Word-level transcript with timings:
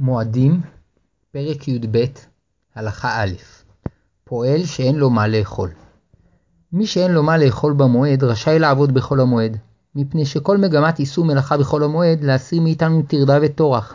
מועדים, 0.00 0.60
פרק 1.32 1.68
י"ב, 1.68 2.04
הלכה 2.74 3.22
א' 3.22 3.32
פועל 4.24 4.64
שאין 4.64 4.96
לו 4.96 5.10
מה 5.10 5.28
לאכול. 5.28 5.70
מי 6.72 6.86
שאין 6.86 7.12
לו 7.12 7.22
מה 7.22 7.38
לאכול 7.38 7.72
במועד 7.72 8.24
רשאי 8.24 8.58
לעבוד 8.58 8.94
בחול 8.94 9.20
המועד, 9.20 9.56
מפני 9.94 10.26
שכל 10.26 10.58
מגמת 10.58 10.98
איסור 10.98 11.24
מלאכה 11.24 11.58
בחול 11.58 11.84
המועד 11.84 12.24
להסיר 12.24 12.60
מאיתנו 12.60 13.02
טרדה 13.02 13.38
וטורח, 13.42 13.94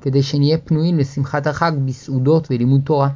כדי 0.00 0.22
שנהיה 0.22 0.58
פנויים 0.58 0.98
לשמחת 0.98 1.46
החג 1.46 1.72
בסעודות 1.84 2.48
ולימוד 2.50 2.80
תורה. 2.84 3.08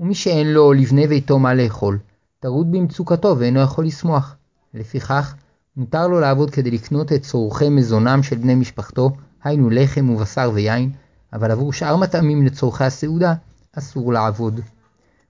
ומי 0.00 0.14
שאין 0.14 0.52
לו 0.52 0.72
לבני 0.72 1.06
ביתו 1.06 1.38
מה 1.38 1.54
לאכול, 1.54 1.98
טרוד 2.40 2.72
במצוקתו 2.72 3.36
ואינו 3.38 3.60
יכול 3.60 3.84
לשמוח. 3.84 4.36
לפיכך, 4.74 5.34
מותר 5.76 6.08
לו 6.08 6.20
לעבוד 6.20 6.50
כדי 6.50 6.70
לקנות 6.70 7.12
את 7.12 7.22
צורכי 7.22 7.68
מזונם 7.68 8.22
של 8.22 8.36
בני 8.36 8.54
משפחתו, 8.54 9.10
היינו 9.44 9.70
לחם 9.70 10.10
ובשר 10.10 10.50
ויין, 10.54 10.90
אבל 11.32 11.50
עבור 11.50 11.72
שאר 11.72 11.96
מטעמים 11.96 12.46
לצורכי 12.46 12.84
הסעודה, 12.84 13.34
אסור 13.78 14.12
לעבוד. 14.12 14.60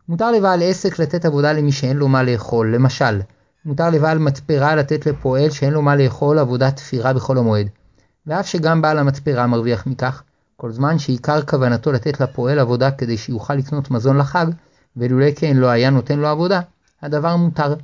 מותר 0.08 0.30
לבעל 0.30 0.62
עסק 0.62 0.98
לתת 0.98 1.24
עבודה 1.24 1.52
למי 1.52 1.72
שאין 1.72 1.96
לו 1.96 2.08
מה 2.08 2.22
לאכול, 2.22 2.74
למשל, 2.74 3.20
מותר 3.64 3.90
לבעל 3.90 4.18
מתפרה 4.18 4.74
לתת 4.74 5.06
לפועל 5.06 5.50
שאין 5.50 5.72
לו 5.72 5.82
מה 5.82 5.96
לאכול 5.96 6.38
עבודת 6.38 6.76
תפירה 6.76 7.12
בחול 7.12 7.38
המועד. 7.38 7.68
ואף 8.26 8.46
שגם 8.46 8.82
בעל 8.82 8.98
המתפרה 8.98 9.46
מרוויח 9.46 9.86
מכך, 9.86 10.22
כל 10.56 10.72
זמן 10.72 10.98
שעיקר 10.98 11.42
כוונתו 11.42 11.92
לתת 11.92 12.20
לפועל 12.20 12.58
עבודה 12.58 12.90
כדי 12.90 13.16
שיוכל 13.16 13.54
לקנות 13.54 13.90
מזון 13.90 14.18
לחג, 14.18 14.46
ולולא 14.96 15.26
כן 15.36 15.56
לא 15.56 15.66
היה 15.66 15.90
נותן 15.90 16.18
לו 16.18 16.28
עבודה, 16.28 16.60
הדבר 17.02 17.36
מותר. 17.36 17.74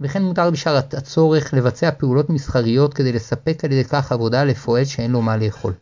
וכן 0.00 0.22
מותר 0.22 0.50
בשעת 0.50 0.94
הצורך 0.94 1.54
לבצע 1.54 1.90
פעולות 1.90 2.30
מסחריות 2.30 2.94
כדי 2.94 3.12
לספק 3.12 3.64
על 3.64 3.72
ידי 3.72 3.84
כך 3.84 4.12
עבודה 4.12 4.44
לפועל 4.44 4.84
שאין 4.84 5.10
לו 5.10 5.22
מה 5.22 5.36
לאכול. 5.36 5.72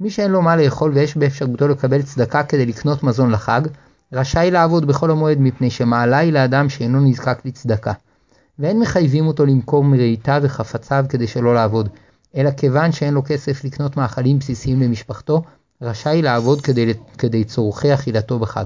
מי 0.00 0.10
שאין 0.10 0.30
לו 0.30 0.42
מה 0.42 0.56
לאכול 0.56 0.92
ויש 0.94 1.16
באפשרותו 1.16 1.68
לקבל 1.68 2.02
צדקה 2.02 2.42
כדי 2.42 2.66
לקנות 2.66 3.02
מזון 3.02 3.30
לחג, 3.30 3.60
רשאי 4.12 4.50
לעבוד 4.50 4.86
בכל 4.86 5.10
המועד 5.10 5.38
מפני 5.40 5.70
שמעלה 5.70 6.18
היא 6.18 6.32
לאדם 6.32 6.68
שאינו 6.68 7.00
נזקק 7.00 7.38
לצדקה. 7.44 7.92
ואין 8.58 8.78
מחייבים 8.78 9.26
אותו 9.26 9.46
למכור 9.46 9.84
מרהיטיו 9.84 10.40
וחפציו 10.44 11.04
כדי 11.08 11.26
שלא 11.26 11.54
לעבוד, 11.54 11.88
אלא 12.36 12.50
כיוון 12.50 12.92
שאין 12.92 13.14
לו 13.14 13.22
כסף 13.26 13.64
לקנות 13.64 13.96
מאכלים 13.96 14.38
בסיסיים 14.38 14.82
למשפחתו, 14.82 15.42
רשאי 15.82 16.22
לעבוד 16.22 16.60
כדי, 16.60 16.94
כדי 17.18 17.44
צורכי 17.44 17.94
אכילתו 17.94 18.38
בחג. 18.38 18.64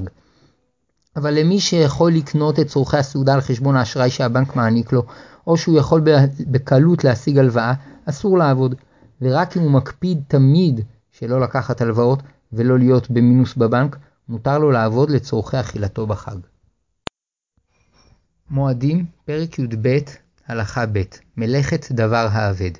אבל 1.16 1.34
למי 1.34 1.60
שיכול 1.60 2.12
לקנות 2.12 2.60
את 2.60 2.66
צורכי 2.66 2.96
הסעודה 2.96 3.34
על 3.34 3.40
חשבון 3.40 3.76
האשראי 3.76 4.10
שהבנק 4.10 4.56
מעניק 4.56 4.92
לו, 4.92 5.02
או 5.46 5.56
שהוא 5.56 5.78
יכול 5.78 6.02
בקלות 6.46 7.04
להשיג 7.04 7.38
הלוואה, 7.38 7.72
אסור 8.04 8.38
לעבוד, 8.38 8.74
ורק 9.22 9.56
אם 9.56 9.62
הוא 9.62 9.70
מקפיד 9.70 10.22
תמיד 10.28 10.80
שלא 11.20 11.40
לקחת 11.40 11.80
הלוואות 11.80 12.22
ולא 12.52 12.78
להיות 12.78 13.10
במינוס 13.10 13.54
בבנק, 13.54 13.96
מותר 14.28 14.58
לו 14.58 14.70
לעבוד 14.70 15.10
לצורכי 15.10 15.60
אכילתו 15.60 16.06
בחג. 16.06 16.36
מועדים, 18.50 19.04
פרק 19.24 19.58
י"ב, 19.58 19.98
הלכה 20.46 20.86
ב' 20.86 21.02
מלאכת 21.36 21.92
דבר 21.92 22.28
האבד. 22.32 22.70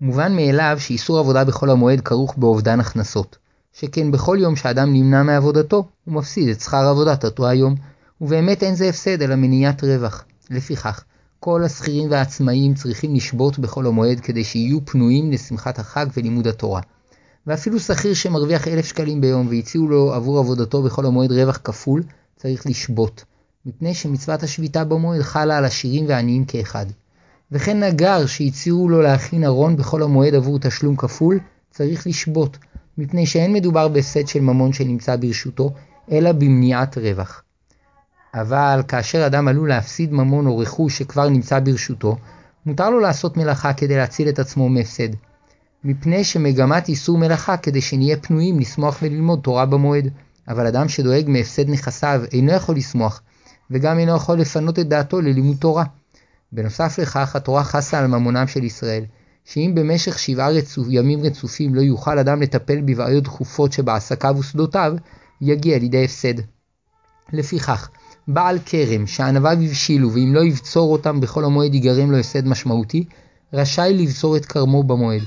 מובן 0.00 0.36
מאליו 0.36 0.76
שאיסור 0.80 1.18
עבודה 1.18 1.44
בחול 1.44 1.70
המועד 1.70 2.00
כרוך 2.00 2.36
באובדן 2.36 2.80
הכנסות, 2.80 3.38
שכן 3.72 4.10
בכל 4.10 4.38
יום 4.40 4.56
שאדם 4.56 4.92
נמנע 4.92 5.22
מעבודתו, 5.22 5.88
הוא 6.04 6.14
מפסיד 6.14 6.48
את 6.48 6.60
שכר 6.60 6.88
עבודת 6.88 7.24
אותו 7.24 7.48
היום, 7.48 7.74
ובאמת 8.20 8.62
אין 8.62 8.74
זה 8.74 8.88
הפסד 8.88 9.22
אלא 9.22 9.36
מניעת 9.36 9.84
רווח. 9.84 10.24
לפיכך, 10.50 11.04
כל 11.40 11.64
השכירים 11.64 12.10
והעצמאים 12.10 12.74
צריכים 12.74 13.14
לשבות 13.14 13.58
בחול 13.58 13.86
המועד 13.86 14.20
כדי 14.20 14.44
שיהיו 14.44 14.84
פנויים 14.84 15.32
לשמחת 15.32 15.78
החג 15.78 16.06
ולימוד 16.16 16.46
התורה. 16.46 16.80
ואפילו 17.46 17.80
שכיר 17.80 18.14
שמרוויח 18.14 18.68
אלף 18.68 18.84
שקלים 18.84 19.20
ביום 19.20 19.48
והציעו 19.50 19.88
לו 19.88 20.14
עבור 20.14 20.38
עבודתו 20.38 20.82
בחול 20.82 21.06
המועד 21.06 21.32
רווח 21.32 21.60
כפול, 21.64 22.02
צריך 22.36 22.66
לשבות, 22.66 23.24
מפני 23.66 23.94
שמצוות 23.94 24.42
השביתה 24.42 24.84
במועד 24.84 25.22
חלה 25.22 25.58
על 25.58 25.64
עשירים 25.64 26.04
ועניים 26.08 26.44
כאחד. 26.44 26.86
וכן 27.52 27.80
נגר 27.82 28.26
שהציעו 28.26 28.88
לו 28.88 29.02
להכין 29.02 29.44
ארון 29.44 29.76
בחול 29.76 30.02
המועד 30.02 30.34
עבור 30.34 30.58
תשלום 30.58 30.96
כפול, 30.96 31.40
צריך 31.70 32.06
לשבות, 32.06 32.58
מפני 32.98 33.26
שאין 33.26 33.52
מדובר 33.52 33.88
בהפסד 33.88 34.26
של 34.26 34.40
ממון 34.40 34.72
שנמצא 34.72 35.16
ברשותו, 35.16 35.74
אלא 36.10 36.32
במניעת 36.32 36.98
רווח. 36.98 37.42
אבל 38.34 38.82
כאשר 38.88 39.26
אדם 39.26 39.48
עלול 39.48 39.68
להפסיד 39.68 40.12
ממון 40.12 40.46
או 40.46 40.58
רכוש 40.58 40.98
שכבר 40.98 41.28
נמצא 41.28 41.60
ברשותו, 41.60 42.16
מותר 42.66 42.90
לו 42.90 43.00
לעשות 43.00 43.36
מלאכה 43.36 43.72
כדי 43.72 43.96
להציל 43.96 44.28
את 44.28 44.38
עצמו 44.38 44.68
מהפסד. 44.68 45.08
מפני 45.84 46.24
שמגמת 46.24 46.88
איסור 46.88 47.18
מלאכה 47.18 47.56
כדי 47.56 47.80
שנהיה 47.80 48.16
פנויים 48.16 48.58
לשמוח 48.58 48.98
וללמוד 49.02 49.40
תורה 49.42 49.66
במועד. 49.66 50.10
אבל 50.50 50.66
אדם 50.66 50.88
שדואג 50.88 51.24
מהפסד 51.28 51.68
נכסיו 51.68 52.22
אינו 52.32 52.52
יכול 52.52 52.76
לשמוח, 52.76 53.22
וגם 53.70 53.98
אינו 53.98 54.16
יכול 54.16 54.38
לפנות 54.38 54.78
את 54.78 54.88
דעתו 54.88 55.20
ללימוד 55.20 55.56
תורה. 55.56 55.84
בנוסף 56.52 56.98
לכך, 56.98 57.36
התורה 57.36 57.64
חסה 57.64 57.98
על 57.98 58.06
ממונם 58.06 58.46
של 58.46 58.64
ישראל, 58.64 59.04
שאם 59.44 59.72
במשך 59.74 60.18
שבעה 60.18 60.50
רצוף, 60.50 60.86
ימים 60.90 61.22
רצופים 61.22 61.74
לא 61.74 61.80
יוכל 61.80 62.18
אדם 62.18 62.42
לטפל 62.42 62.80
בבעיות 62.80 63.24
דחופות 63.24 63.72
שבעסקיו 63.72 64.36
ושדותיו, 64.38 64.92
יגיע 65.40 65.78
לידי 65.78 66.04
הפסד. 66.04 66.34
לפיכך, 67.32 67.88
בעל 68.28 68.58
כרם 68.66 69.06
שענביו 69.06 69.58
הבשילו 69.62 70.12
ואם 70.12 70.34
לא 70.34 70.44
יבצור 70.44 70.92
אותם 70.92 71.20
בכל 71.20 71.44
המועד 71.44 71.74
ייגרם 71.74 72.10
לו 72.10 72.18
הפסד 72.18 72.46
משמעותי, 72.46 73.04
רשאי 73.52 73.94
לבצור 73.94 74.36
את 74.36 74.46
כרמו 74.46 74.82
במועד. 74.82 75.22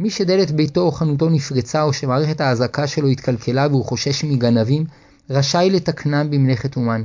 מי 0.00 0.10
שדלת 0.10 0.50
ביתו 0.50 0.80
או 0.80 0.92
חנותו 0.92 1.28
נפרצה 1.28 1.82
או 1.82 1.92
שמערכת 1.92 2.40
האזעקה 2.40 2.86
שלו 2.86 3.08
התקלקלה 3.08 3.66
והוא 3.70 3.84
חושש 3.84 4.24
מגנבים, 4.24 4.84
רשאי 5.30 5.70
לתקנם 5.70 6.30
במלאכת 6.30 6.76
אומן. 6.76 7.02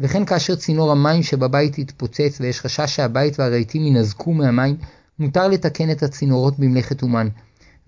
וכן 0.00 0.24
כאשר 0.24 0.54
צינור 0.54 0.92
המים 0.92 1.22
שבבית 1.22 1.78
יתפוצץ 1.78 2.38
ויש 2.40 2.60
חשש 2.60 2.96
שהבית 2.96 3.38
והרהיטים 3.40 3.82
ינזקו 3.82 4.32
מהמים, 4.32 4.76
מותר 5.18 5.48
לתקן 5.48 5.90
את 5.90 6.02
הצינורות 6.02 6.58
במלאכת 6.58 7.02
אומן. 7.02 7.28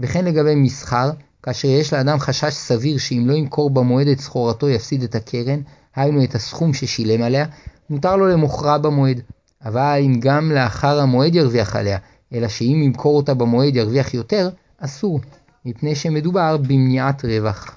וכן 0.00 0.24
לגבי 0.24 0.54
מסחר, 0.54 1.10
כאשר 1.42 1.68
יש 1.68 1.92
לאדם 1.92 2.18
חשש 2.18 2.54
סביר 2.54 2.98
שאם 2.98 3.24
לא 3.26 3.32
ימכור 3.32 3.70
במועד 3.70 4.06
את 4.06 4.20
סחורתו 4.20 4.68
יפסיד 4.68 5.02
את 5.02 5.14
הקרן, 5.14 5.60
היינו 5.96 6.24
את 6.24 6.34
הסכום 6.34 6.74
ששילם 6.74 7.22
עליה, 7.22 7.46
מותר 7.90 8.16
לו 8.16 8.28
למוכרה 8.28 8.78
במועד. 8.78 9.20
אבל 9.64 10.00
אם 10.06 10.20
גם 10.20 10.52
לאחר 10.52 11.00
המועד 11.00 11.34
ירוויח 11.34 11.76
עליה, 11.76 11.98
אלא 12.34 12.48
שאם 12.48 12.80
ימכור 12.84 13.16
אותה 13.16 13.34
במועד 13.34 13.76
ירוויח 13.76 14.14
יותר, 14.14 14.50
אסור, 14.78 15.20
מפני 15.64 15.94
שמדובר 15.94 16.56
במניעת 16.56 17.24
רווח. 17.24 17.76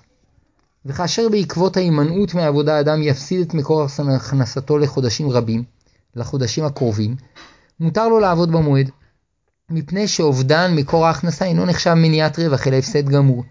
וכאשר 0.86 1.30
בעקבות 1.30 1.78
ההימנעות 1.78 2.34
מעבודה 2.34 2.80
אדם 2.80 3.04
יפסיד 3.04 3.42
את 3.42 3.54
מקור 3.54 3.86
הכנסתו 4.16 4.78
לחודשים 4.78 5.30
רבים, 5.30 5.64
לחודשים 6.16 6.66
הקרובים, 6.66 7.16
מותר 7.80 8.08
לו 8.08 8.20
לעבוד 8.20 8.52
במועד, 8.52 8.90
מפני 9.70 10.08
שאובדן 10.08 10.76
מקור 10.76 11.06
ההכנסה 11.06 11.46
אינו 11.46 11.66
נחשב 11.66 11.94
מניעת 11.94 12.40
רווח 12.40 12.68
אלא 12.68 12.76
הפסד 12.76 13.10
גמור. 13.10 13.44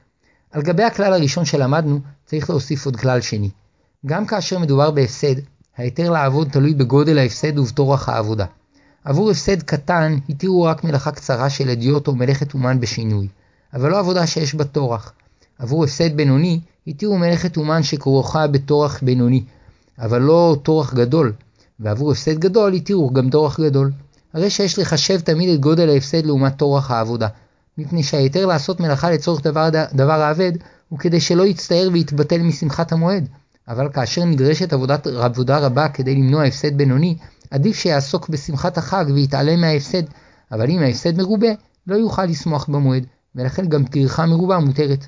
על 0.50 0.62
גבי 0.62 0.82
הכלל 0.82 1.12
הראשון 1.12 1.44
שלמדנו, 1.44 2.00
צריך 2.26 2.50
להוסיף 2.50 2.86
עוד 2.86 2.96
כלל 2.96 3.20
שני. 3.20 3.50
גם 4.06 4.26
כאשר 4.26 4.58
מדובר 4.58 4.90
בהפסד, 4.90 5.34
ההיתר 5.76 6.10
לעבוד 6.10 6.48
תלוי 6.48 6.74
בגודל 6.74 7.18
ההפסד 7.18 7.58
ובטורח 7.58 8.08
העבודה. 8.08 8.46
עבור 9.04 9.30
הפסד 9.30 9.62
קטן 9.62 10.18
התירו 10.28 10.62
רק 10.62 10.84
מלאכה 10.84 11.10
קצרה 11.10 11.50
של 11.50 11.70
אדיוט 11.70 12.08
או 12.08 12.14
מלאכת 12.14 12.54
אומן 12.54 12.80
בשינוי, 12.80 13.28
אבל 13.74 13.90
לא 13.90 13.98
עבודה 13.98 14.26
שיש 14.26 14.54
בה 14.54 14.64
טורח. 14.64 15.12
עבור 15.58 15.84
הפסד 15.84 16.16
בינוני 16.16 16.60
התירו 16.86 17.18
מלאכת 17.18 17.56
אומן 17.56 17.82
שכרוכה 17.82 18.46
בטורח 18.46 19.00
בינוני, 19.02 19.44
אבל 19.98 20.22
לא 20.22 20.56
טורח 20.62 20.94
גדול, 20.94 21.32
ועבור 21.80 22.12
הפסד 22.12 22.38
גדול 22.38 22.72
התירו 22.72 23.10
גם 23.10 23.30
טורח 23.30 23.60
גדול. 23.60 23.92
הרי 24.34 24.50
שיש 24.50 24.78
לחשב 24.78 25.20
תמיד 25.20 25.54
את 25.54 25.60
גודל 25.60 25.88
ההפסד 25.88 26.26
לעומת 26.26 26.56
טורח 26.56 26.90
העבודה, 26.90 27.28
מפני 27.78 28.02
שההיתר 28.02 28.46
לעשות 28.46 28.80
מלאכה 28.80 29.10
לצורך 29.10 29.42
דבר, 29.42 29.68
דבר 29.94 30.20
האבד 30.20 30.52
הוא 30.88 30.98
כדי 30.98 31.20
שלא 31.20 31.46
יצטער 31.46 31.88
ויתבטל 31.92 32.38
משמחת 32.38 32.92
המועד. 32.92 33.28
אבל 33.68 33.88
כאשר 33.92 34.24
נדרשת 34.24 34.72
עבודת, 34.72 35.06
עבודה 35.06 35.58
רבה 35.58 35.88
כדי 35.88 36.14
למנוע 36.14 36.44
הפסד 36.44 36.76
בינוני, 36.76 37.16
עדיף 37.52 37.76
שיעסוק 37.76 38.28
בשמחת 38.28 38.78
החג 38.78 39.04
ויתעלם 39.14 39.60
מההפסד, 39.60 40.02
אבל 40.52 40.70
אם 40.70 40.78
ההפסד 40.78 41.16
מרובה, 41.16 41.48
לא 41.86 41.96
יוכל 41.96 42.24
לשמוח 42.24 42.66
במועד, 42.68 43.06
ולכן 43.36 43.68
גם 43.68 43.84
טרחה 43.84 44.26
מרובה 44.26 44.58
מותרת. 44.58 45.06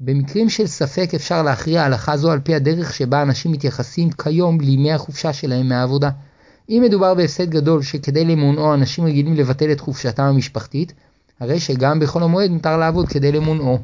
במקרים 0.00 0.50
של 0.50 0.66
ספק 0.66 1.10
אפשר 1.14 1.42
להכריע 1.42 1.84
הלכה 1.84 2.16
זו 2.16 2.30
על 2.30 2.40
פי 2.40 2.54
הדרך 2.54 2.94
שבה 2.94 3.22
אנשים 3.22 3.52
מתייחסים 3.52 4.10
כיום 4.10 4.60
לימי 4.60 4.92
החופשה 4.92 5.32
שלהם 5.32 5.68
מהעבודה. 5.68 6.10
אם 6.70 6.82
מדובר 6.84 7.14
בהפסד 7.14 7.50
גדול 7.50 7.82
שכדי 7.82 8.24
למונעו 8.24 8.74
אנשים 8.74 9.04
רגילים 9.04 9.34
לבטל 9.34 9.72
את 9.72 9.80
חופשתם 9.80 10.22
המשפחתית, 10.22 10.92
הרי 11.40 11.60
שגם 11.60 12.00
בחול 12.00 12.22
המועד 12.22 12.50
מותר 12.50 12.76
לעבוד 12.76 13.08
כדי 13.08 13.32
למונעו. 13.32 13.78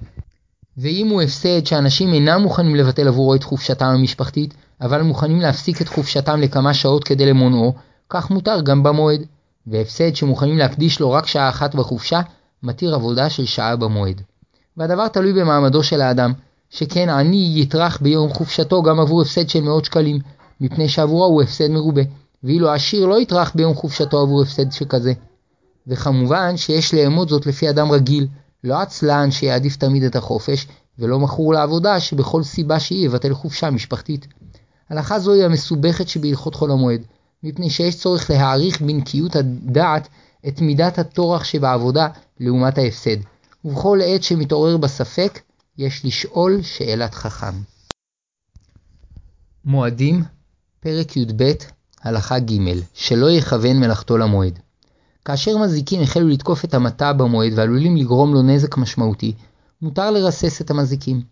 ואם 0.78 1.08
הוא 1.10 1.22
הפסד 1.22 1.66
שאנשים 1.66 2.12
אינם 2.12 2.42
מוכנים 2.42 2.76
לבטל 2.76 3.08
עבורו 3.08 3.34
את 3.34 3.42
חופשתם 3.42 3.86
המשפחתית, 3.86 4.54
אבל 4.80 5.02
מוכנים 5.02 5.40
להפסיק 5.40 5.82
את 5.82 5.88
חופשתם 5.88 6.40
לכמה 6.40 6.74
שעות 6.74 7.04
כדי 7.04 7.26
למונעו, 7.26 7.74
כך 8.10 8.30
מותר 8.30 8.60
גם 8.60 8.82
במועד. 8.82 9.20
והפסד 9.66 10.16
שמוכנים 10.16 10.58
להקדיש 10.58 11.00
לו 11.00 11.10
רק 11.10 11.26
שעה 11.26 11.48
אחת 11.48 11.74
בחופשה, 11.74 12.20
מתיר 12.62 12.94
עבודה 12.94 13.30
של 13.30 13.44
שעה 13.44 13.76
במועד. 13.76 14.20
והדבר 14.76 15.08
תלוי 15.08 15.32
במעמדו 15.32 15.82
של 15.82 16.00
האדם, 16.00 16.32
שכן 16.70 17.08
עני 17.08 17.52
יטרח 17.56 17.98
ביום 18.00 18.32
חופשתו 18.32 18.82
גם 18.82 19.00
עבור 19.00 19.22
הפסד 19.22 19.48
של 19.48 19.60
מאות 19.60 19.84
שקלים, 19.84 20.18
מפני 20.60 20.88
שעבורו 20.88 21.24
הוא 21.24 21.42
הפסד 21.42 21.68
מרובה, 21.68 22.02
ואילו 22.44 22.70
עשיר 22.70 23.06
לא 23.06 23.20
יטרח 23.20 23.52
ביום 23.54 23.74
חופשתו 23.74 24.20
עבור 24.20 24.42
הפסד 24.42 24.72
שכזה. 24.72 25.12
וכמובן 25.86 26.56
שיש 26.56 26.94
לאמוד 26.94 27.28
זאת 27.28 27.46
לפי 27.46 27.70
אדם 27.70 27.92
רגיל, 27.92 28.26
לא 28.64 28.80
עצלן 28.80 29.30
שיעדיף 29.30 29.76
תמיד 29.76 30.02
את 30.02 30.16
החופש, 30.16 30.66
ולא 30.98 31.18
מכור 31.18 31.54
לעבודה 31.54 32.00
שבכל 32.00 32.42
סיבה 32.42 32.80
שהיא 32.80 33.06
יבטל 33.06 33.34
חופשה 33.34 33.70
משפחתית. 33.70 34.26
הלכה 34.90 35.18
זו 35.18 35.32
היא 35.32 35.44
המסובכת 35.44 36.08
שבהלכות 36.08 36.54
חול 36.54 36.70
המועד, 36.70 37.00
מפני 37.42 37.70
שיש 37.70 37.96
צורך 37.96 38.30
להעריך 38.30 38.80
בנקיות 38.80 39.36
הדעת 39.36 40.08
את 40.48 40.60
מידת 40.60 40.98
הטורח 40.98 41.44
שבעבודה 41.44 42.08
לעומת 42.40 42.78
ההפסד, 42.78 43.16
ובכל 43.64 43.98
עת 44.04 44.22
שמתעורר 44.22 44.76
בספק, 44.76 45.40
יש 45.78 46.04
לשאול 46.04 46.62
שאלת 46.62 47.14
חכם. 47.14 47.54
מועדים, 49.64 50.24
פרק 50.80 51.16
י"ב, 51.16 51.52
הלכה 52.02 52.38
ג' 52.38 52.58
שלא 52.94 53.30
יכוון 53.30 53.80
מלאכתו 53.80 54.18
למועד. 54.18 54.58
כאשר 55.24 55.58
מזיקים 55.58 56.02
החלו 56.02 56.28
לתקוף 56.28 56.64
את 56.64 56.74
המטע 56.74 57.12
במועד 57.12 57.52
ועלולים 57.56 57.96
לגרום 57.96 58.34
לו 58.34 58.42
נזק 58.42 58.76
משמעותי, 58.76 59.34
מותר 59.82 60.10
לרסס 60.10 60.60
את 60.60 60.70
המזיקים. 60.70 61.22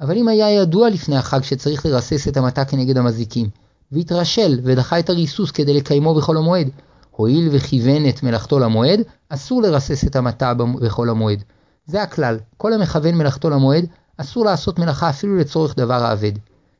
אבל 0.00 0.16
אם 0.16 0.28
היה 0.28 0.50
ידוע 0.50 0.90
לפני 0.90 1.16
החג 1.16 1.42
שצריך 1.42 1.86
לרסס 1.86 2.28
את 2.28 2.36
המטע 2.36 2.64
כנגד 2.64 2.96
המזיקים, 2.96 3.50
והתרשל 3.92 4.60
ודחה 4.64 4.98
את 4.98 5.10
הריסוס 5.10 5.50
כדי 5.50 5.74
לקיימו 5.74 6.14
בחול 6.14 6.36
המועד, 6.36 6.68
הואיל 7.10 7.48
וכיוון 7.52 8.08
את 8.08 8.22
מלאכתו 8.22 8.58
למועד, 8.58 9.00
אסור 9.28 9.62
לרסס 9.62 10.04
את 10.04 10.16
המטע 10.16 10.52
בחול 10.54 11.10
המועד. 11.10 11.42
זה 11.86 12.02
הכלל, 12.02 12.38
כל 12.56 12.72
המכוון 12.72 13.14
מלאכתו 13.14 13.50
למועד, 13.50 13.86
אסור 14.16 14.44
לעשות 14.44 14.78
מלאכה 14.78 15.10
אפילו 15.10 15.36
לצורך 15.36 15.76
דבר 15.76 16.04
האבד. 16.04 16.32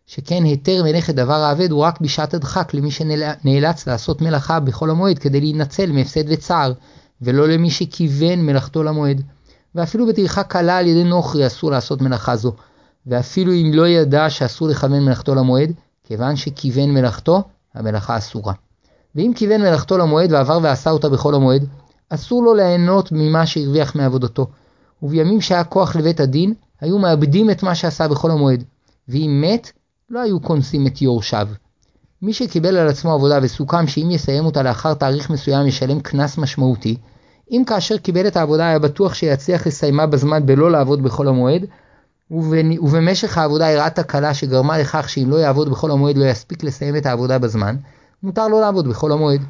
שכן 0.07 0.45
היתר 0.45 0.83
מלאכת 0.85 1.15
דבר 1.15 1.35
האבד 1.35 1.71
הוא 1.71 1.83
רק 1.83 2.01
בשעת 2.01 2.35
הדחק 2.35 2.75
למי 2.75 2.91
שנאלץ 2.91 3.87
לעשות 3.87 4.23
מלאכה 4.23 4.61
בחול 4.61 4.91
המועד 4.91 5.19
כדי 5.19 5.41
להינצל 5.41 5.93
מהפסד 5.93 6.25
וצער, 6.27 6.73
ולא 7.23 7.49
למי 7.49 7.71
שכיוון 7.71 8.47
מלאכתו 8.47 8.83
למועד. 8.83 9.23
ואפילו 9.75 10.07
בטרחה 10.07 10.43
קלה 10.43 10.77
על 10.79 10.87
ידי 10.87 11.05
נוכרי 11.05 11.47
אסור 11.47 11.71
לעשות 11.71 12.03
מלאכה 12.03 12.37
זו, 12.37 12.53
ואפילו 13.07 13.53
אם 13.53 13.71
לא 13.75 13.89
ידע 13.89 14.31
שאסור 14.31 14.69
לכוון 14.69 15.05
מלאכתו 15.05 15.35
למועד, 15.35 15.73
כיוון 16.11 16.37
שכיוון 16.37 16.95
מלאכתו, 16.95 17.43
המלאכה 17.75 18.19
אסורה. 18.19 18.53
ואם 19.15 19.33
כיוון 19.35 19.61
מלאכתו 19.61 19.99
למועד 19.99 20.33
ועבר 20.33 20.59
ועשה 20.62 20.91
אותה 20.91 21.09
בחול 21.09 21.35
המועד, 21.35 21.67
אסור 22.09 22.43
לו 22.43 22.55
ליהנות 22.55 23.12
ממה 23.12 23.47
שהרוויח 23.47 23.95
מעבודתו. 23.95 24.47
ובימים 25.03 25.41
שהיה 25.41 25.65
כוח 25.65 25.97
לבית 25.97 26.21
הדין, 26.21 26.55
היו 26.81 26.99
מאבדים 26.99 27.51
את 27.51 27.62
מה 27.62 27.75
שעשה 27.75 28.09
בחול 28.09 28.31
המועד. 28.31 28.65
ואם 29.09 29.45
מת, 29.45 29.73
לא 30.11 30.21
היו 30.21 30.41
קונסים 30.41 30.87
את 30.87 31.03
יורשיו. 31.03 31.49
מי 32.23 32.33
שקיבל 32.33 32.77
על 32.77 32.89
עצמו 32.89 33.12
עבודה 33.12 33.39
וסוכם 33.43 33.87
שאם 33.87 34.11
יסיים 34.11 34.45
אותה 34.45 34.62
לאחר 34.62 34.95
תאריך 34.95 35.31
מסוים 35.31 35.67
ישלם 35.67 36.01
קנס 36.01 36.39
משמעותי, 36.39 36.97
אם 37.51 37.62
כאשר 37.67 37.99
קיבל 37.99 38.27
את 38.27 38.37
העבודה 38.37 38.67
היה 38.67 38.79
בטוח 38.79 39.15
שיצליח 39.15 39.67
לסיימה 39.67 40.07
בזמן 40.07 40.47
בלא 40.47 40.71
לעבוד 40.71 41.03
בחול 41.03 41.29
המועד, 41.29 41.67
ובמשך 42.31 43.38
העבודה 43.38 43.73
הראה 43.73 43.91
תקלה 43.91 44.35
שגרמה 44.35 44.79
לכך 44.79 45.09
שאם 45.09 45.31
לא 45.31 45.37
יעבוד 45.37 45.71
בחול 45.71 45.91
המועד 45.91 46.17
לא 46.17 46.25
יספיק 46.25 46.65
לסיים 46.65 46.97
את 46.97 47.06
העבודה 47.06 47.38
בזמן, 47.38 47.77
מותר 48.23 48.49
לו 48.49 48.61
לעבוד 48.61 48.88
בחול 48.88 49.12
המועד. 49.12 49.41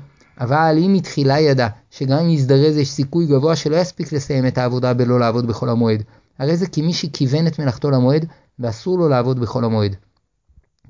אבל 0.40 0.78
אם 0.78 0.92
מתחילה 0.92 1.40
ידע 1.40 1.68
שגם 1.90 2.18
אם 2.18 2.30
יזדרז 2.30 2.76
יש 2.76 2.90
סיכוי 2.90 3.26
גבוה 3.26 3.56
שלא 3.56 3.76
יספיק 3.76 4.12
לסיים 4.12 4.46
את 4.46 4.58
העבודה 4.58 4.94
בלא 4.94 5.20
לעבוד 5.20 5.46
בחול 5.46 5.68
המועד, 5.68 6.02
הרי 6.38 6.56
זה 6.56 6.66
כי 6.66 6.82
מי 6.82 6.92
שכיוון 6.92 7.46
את 7.46 7.58
מלאכתו 7.58 7.90
למועד 7.90 8.26
ואסור 8.58 8.98
לו 8.98 9.08
לעבוד 9.08 9.40
בחול 9.40 9.64
המועד. 9.64 9.96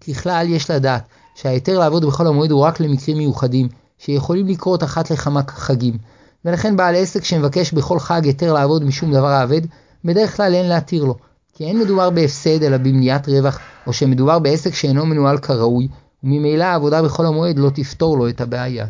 ככלל 0.08 0.46
יש 0.48 0.70
לדעת 0.70 1.02
שההיתר 1.34 1.78
לעבוד 1.78 2.04
בחול 2.04 2.26
המועד 2.26 2.50
הוא 2.50 2.60
רק 2.60 2.80
למקרים 2.80 3.18
מיוחדים 3.18 3.68
שיכולים 3.98 4.46
לקרות 4.46 4.82
אחת 4.82 5.10
לכמה 5.10 5.40
חגים, 5.48 5.98
ולכן 6.44 6.76
בעל 6.76 6.94
עסק 6.94 7.24
שמבקש 7.24 7.72
בכל 7.72 7.98
חג 7.98 8.24
היתר 8.24 8.52
לעבוד 8.52 8.84
משום 8.84 9.12
דבר 9.12 9.26
האבד, 9.26 9.60
בדרך 10.04 10.36
כלל 10.36 10.54
אין 10.54 10.68
להתיר 10.68 11.04
לו, 11.04 11.14
כי 11.60 11.66
אין 11.66 11.78
מדובר 11.78 12.10
בהפסד 12.10 12.62
אלא 12.62 12.76
במניעת 12.76 13.28
רווח, 13.28 13.60
או 13.86 13.92
שמדובר 13.92 14.38
בעסק 14.38 14.74
שאינו 14.74 15.06
מנוהל 15.06 15.38
כראוי, 15.38 15.88
וממילא 16.24 16.64
העבודה 16.64 17.02
בחול 17.02 17.26
המועד 17.26 17.58
לא 17.58 17.70
תפתור 17.70 18.18
לו 18.18 18.28
את 18.28 18.40
הבעיה. 18.40 18.86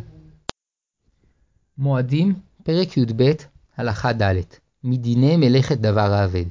מועדים, 1.78 2.34
פרק 2.62 2.96
י"ב, 2.96 3.32
הלכה 3.76 4.12
ד' 4.12 4.34
מדיני 4.84 5.36
מלאכת 5.36 5.78
דבר 5.78 6.12
האבד. 6.12 6.44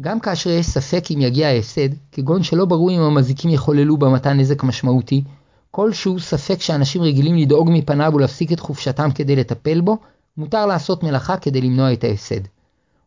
גם 0.00 0.20
כאשר 0.20 0.50
יש 0.50 0.66
ספק 0.66 1.04
אם 1.10 1.20
יגיע 1.20 1.48
ההפסד, 1.48 1.88
כגון 2.12 2.42
שלא 2.42 2.64
ברור 2.64 2.90
אם 2.90 3.00
המזיקים 3.00 3.50
יחוללו 3.50 3.96
במתן 3.96 4.40
נזק 4.40 4.62
משמעותי, 4.62 5.24
כלשהו 5.70 6.20
ספק 6.20 6.60
שאנשים 6.60 7.02
רגילים 7.02 7.36
לדאוג 7.36 7.70
מפניו 7.72 8.12
ולהפסיק 8.14 8.52
את 8.52 8.60
חופשתם 8.60 9.08
כדי 9.14 9.36
לטפל 9.36 9.80
בו, 9.80 9.98
מותר 10.36 10.66
לעשות 10.66 11.02
מלאכה 11.02 11.36
כדי 11.36 11.60
למנוע 11.60 11.92
את 11.92 12.04
ההפסד. 12.04 12.59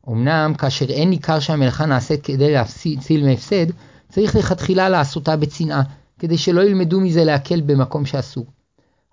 אמנם, 0.10 0.54
כאשר 0.58 0.86
אין 0.86 1.10
ניכר 1.10 1.40
שהמלאכה 1.40 1.86
נעשית 1.86 2.24
כדי 2.24 2.54
להציל 2.54 3.26
מהפסד, 3.26 3.66
צריך 4.10 4.36
לכתחילה 4.36 4.90
לעשותה 4.90 5.36
בצנעה, 5.36 5.82
כדי 6.20 6.38
שלא 6.38 6.62
ילמדו 6.62 7.00
מזה 7.00 7.24
להקל 7.24 7.62
במקום 7.62 8.06
שאסור. 8.06 8.46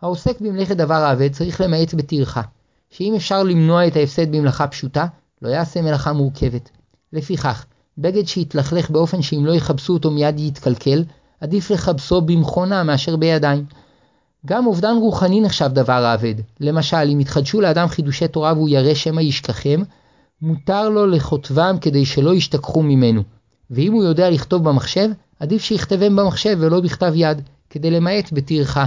העוסק 0.02 0.40
במלאכת 0.40 0.76
דבר 0.76 0.94
האבד 0.94 1.32
צריך 1.32 1.60
למעט 1.60 1.94
בטרחה, 1.94 2.42
שאם 2.90 3.14
אפשר 3.16 3.42
למנוע 3.42 3.86
את 3.86 3.96
ההפסד 3.96 4.32
במלאכה 4.32 4.66
פשוטה, 4.66 5.06
לא 5.42 5.48
יעשה 5.48 5.82
מלאכה 5.82 6.12
מורכבת. 6.12 6.70
לפיכך, 7.12 7.64
בגד 7.98 8.26
שיתלכלך 8.26 8.90
באופן 8.90 9.22
שאם 9.22 9.46
לא 9.46 9.52
יכבסו 9.52 9.92
אותו 9.92 10.10
מיד 10.10 10.38
יתקלקל, 10.38 11.04
עדיף 11.40 11.70
לכבסו 11.70 12.20
במכונה 12.20 12.82
מאשר 12.82 13.16
בידיים. 13.16 13.64
גם 14.46 14.66
אובדן 14.66 14.96
רוחני 15.00 15.40
נחשב 15.40 15.70
דבר 15.72 16.04
האבד. 16.04 16.34
למשל, 16.60 17.10
אם 17.12 17.20
יתחדשו 17.20 17.60
לאדם 17.60 17.88
חידושי 17.88 18.28
תורה 18.28 18.52
והוא 18.52 18.68
ירא 18.68 18.94
שמא 18.94 19.20
ישכחם, 19.20 19.82
מותר 20.42 20.88
לו 20.88 21.06
לכותבם 21.06 21.76
כדי 21.80 22.04
שלא 22.04 22.34
ישתכחו 22.34 22.82
ממנו. 22.82 23.22
ואם 23.70 23.92
הוא 23.92 24.04
יודע 24.04 24.30
לכתוב 24.30 24.68
במחשב, 24.68 25.08
עדיף 25.40 25.62
שיכתבם 25.62 26.16
במחשב 26.16 26.56
ולא 26.60 26.80
בכתב 26.80 27.12
יד, 27.14 27.42
כדי 27.70 27.90
למעט 27.90 28.32
בטרחה. 28.32 28.86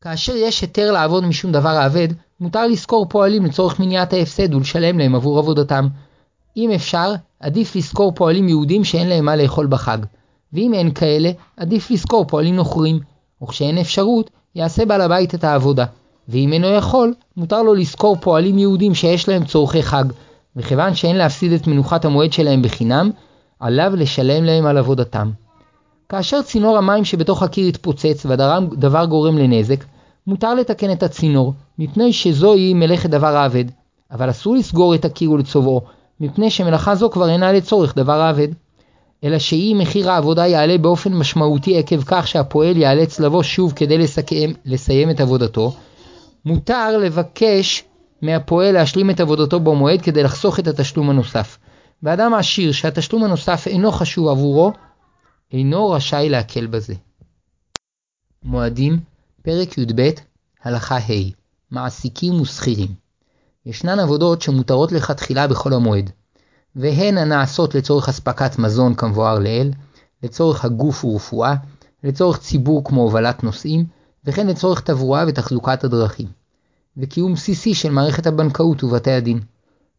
כאשר 0.00 0.32
יש 0.36 0.60
היתר 0.60 0.92
לעבוד 0.92 1.24
משום 1.24 1.52
דבר 1.52 1.68
האבד, 1.68 2.08
מותר 2.40 2.66
לשכור 2.66 3.06
פועלים 3.08 3.44
לצורך 3.44 3.80
מניעת 3.80 4.12
ההפסד 4.12 4.54
ולשלם 4.54 4.98
להם 4.98 5.14
עבור 5.14 5.38
עבודתם. 5.38 5.88
אם 6.56 6.70
אפשר, 6.70 7.14
עדיף 7.40 7.76
לשכור 7.76 8.12
פועלים 8.14 8.48
יהודים 8.48 8.84
שאין 8.84 9.08
להם 9.08 9.24
מה 9.24 9.36
לאכול 9.36 9.66
בחג. 9.66 9.98
ואם 10.52 10.74
אין 10.74 10.94
כאלה, 10.94 11.30
עדיף 11.56 11.90
לשכור 11.90 12.24
פועלים 12.24 12.56
נוכרים. 12.56 13.00
וכשאין 13.42 13.78
אפשרות, 13.78 14.30
יעשה 14.54 14.86
בעל 14.86 15.00
הבית 15.00 15.34
את 15.34 15.44
העבודה. 15.44 15.84
ואם 16.28 16.52
אינו 16.52 16.68
יכול, 16.68 17.14
מותר 17.36 17.62
לו 17.62 17.74
לשכור 17.74 18.16
פועלים 18.20 18.58
יהודים 18.58 18.94
שיש 18.94 19.28
להם 19.28 19.44
צורכי 19.44 19.82
חג. 19.82 20.04
וכיוון 20.56 20.94
שאין 20.94 21.16
להפסיד 21.16 21.52
את 21.52 21.66
מנוחת 21.66 22.04
המועד 22.04 22.32
שלהם 22.32 22.62
בחינם, 22.62 23.10
עליו 23.60 23.92
לשלם 23.96 24.44
להם 24.44 24.66
על 24.66 24.78
עבודתם. 24.78 25.30
כאשר 26.08 26.42
צינור 26.42 26.76
המים 26.76 27.04
שבתוך 27.04 27.42
הקיר 27.42 27.68
יתפוצץ 27.68 28.26
והדבר 28.26 29.04
גורם 29.04 29.38
לנזק, 29.38 29.84
מותר 30.26 30.54
לתקן 30.54 30.92
את 30.92 31.02
הצינור, 31.02 31.54
מפני 31.78 32.12
שזוהי 32.12 32.74
מלאכת 32.74 33.10
דבר 33.10 33.36
האבד. 33.36 33.64
אבל 34.10 34.30
אסור 34.30 34.56
לסגור 34.56 34.94
את 34.94 35.04
הקיר 35.04 35.30
ולצובעו, 35.30 35.80
מפני 36.20 36.50
שמלאכה 36.50 36.94
זו 36.94 37.10
כבר 37.10 37.28
אינה 37.28 37.52
לצורך 37.52 37.96
דבר 37.96 38.20
האבד. 38.20 38.48
אלא 39.24 39.38
שאם 39.38 39.76
מחיר 39.80 40.10
העבודה 40.10 40.46
יעלה 40.46 40.78
באופן 40.78 41.14
משמעותי 41.14 41.78
עקב 41.78 42.02
כך 42.06 42.28
שהפועל 42.28 42.76
ייאלץ 42.76 43.20
לבוא 43.20 43.42
שוב 43.42 43.72
כדי 43.72 43.98
לסכם, 43.98 44.50
לסיים 44.64 45.10
את 45.10 45.20
עבודתו, 45.20 45.72
מותר 46.44 46.98
לבקש 46.98 47.84
מהפועל 48.22 48.72
להשלים 48.72 49.10
את 49.10 49.20
עבודתו 49.20 49.60
במועד 49.60 50.02
כדי 50.02 50.22
לחסוך 50.22 50.58
את 50.58 50.66
התשלום 50.66 51.10
הנוסף. 51.10 51.58
ואדם 52.02 52.34
עשיר 52.34 52.72
שהתשלום 52.72 53.24
הנוסף 53.24 53.66
אינו 53.66 53.92
חשוב 53.92 54.28
עבורו, 54.28 54.72
אינו 55.52 55.90
רשאי 55.90 56.28
להקל 56.28 56.66
בזה. 56.66 56.94
מועדים, 58.42 59.00
פרק 59.42 59.78
י"ב, 59.78 60.10
הלכה 60.62 60.96
ה' 60.96 61.30
מעסיקים 61.70 62.40
ושכירים. 62.40 62.94
ישנן 63.66 63.98
עבודות 63.98 64.42
שמותרות 64.42 64.92
לכתחילה 64.92 65.46
בחול 65.46 65.74
המועד, 65.74 66.10
והן 66.76 67.18
הנעשות 67.18 67.74
לצורך 67.74 68.08
אספקת 68.08 68.58
מזון 68.58 68.94
כמבואר 68.94 69.38
לעיל, 69.38 69.72
לצורך 70.22 70.64
הגוף 70.64 71.04
ורפואה, 71.04 71.54
לצורך 72.04 72.38
ציבור 72.38 72.84
כמו 72.84 73.02
הובלת 73.02 73.44
נוסעים, 73.44 73.86
וכן 74.26 74.46
לצורך 74.46 74.80
תברואה 74.80 75.24
ותחזוקת 75.28 75.84
הדרכים, 75.84 76.28
וקיום 76.96 77.34
בסיסי 77.34 77.74
של 77.74 77.90
מערכת 77.90 78.26
הבנקאות 78.26 78.84
ובתי 78.84 79.10
הדין. 79.10 79.40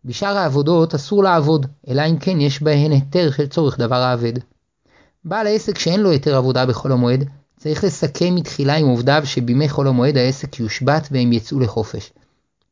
בשאר 0.05 0.37
העבודות 0.37 0.95
אסור 0.95 1.23
לעבוד, 1.23 1.65
אלא 1.87 2.01
אם 2.09 2.17
כן 2.17 2.41
יש 2.41 2.63
בהן 2.63 2.91
היתר 2.91 3.31
של 3.31 3.47
צורך 3.47 3.79
דבר 3.79 3.95
האבד. 3.95 4.33
בעל 5.25 5.47
העסק 5.47 5.79
שאין 5.79 5.99
לו 5.99 6.11
היתר 6.11 6.35
עבודה 6.35 6.65
בחול 6.65 6.91
המועד, 6.91 7.29
צריך 7.57 7.83
לסכם 7.83 8.35
מתחילה 8.35 8.75
עם 8.75 8.87
עובדיו 8.87 9.21
שבימי 9.25 9.69
חול 9.69 9.87
המועד 9.87 10.17
העסק 10.17 10.59
יושבת 10.59 11.07
והם 11.11 11.33
יצאו 11.33 11.59
לחופש. 11.59 12.13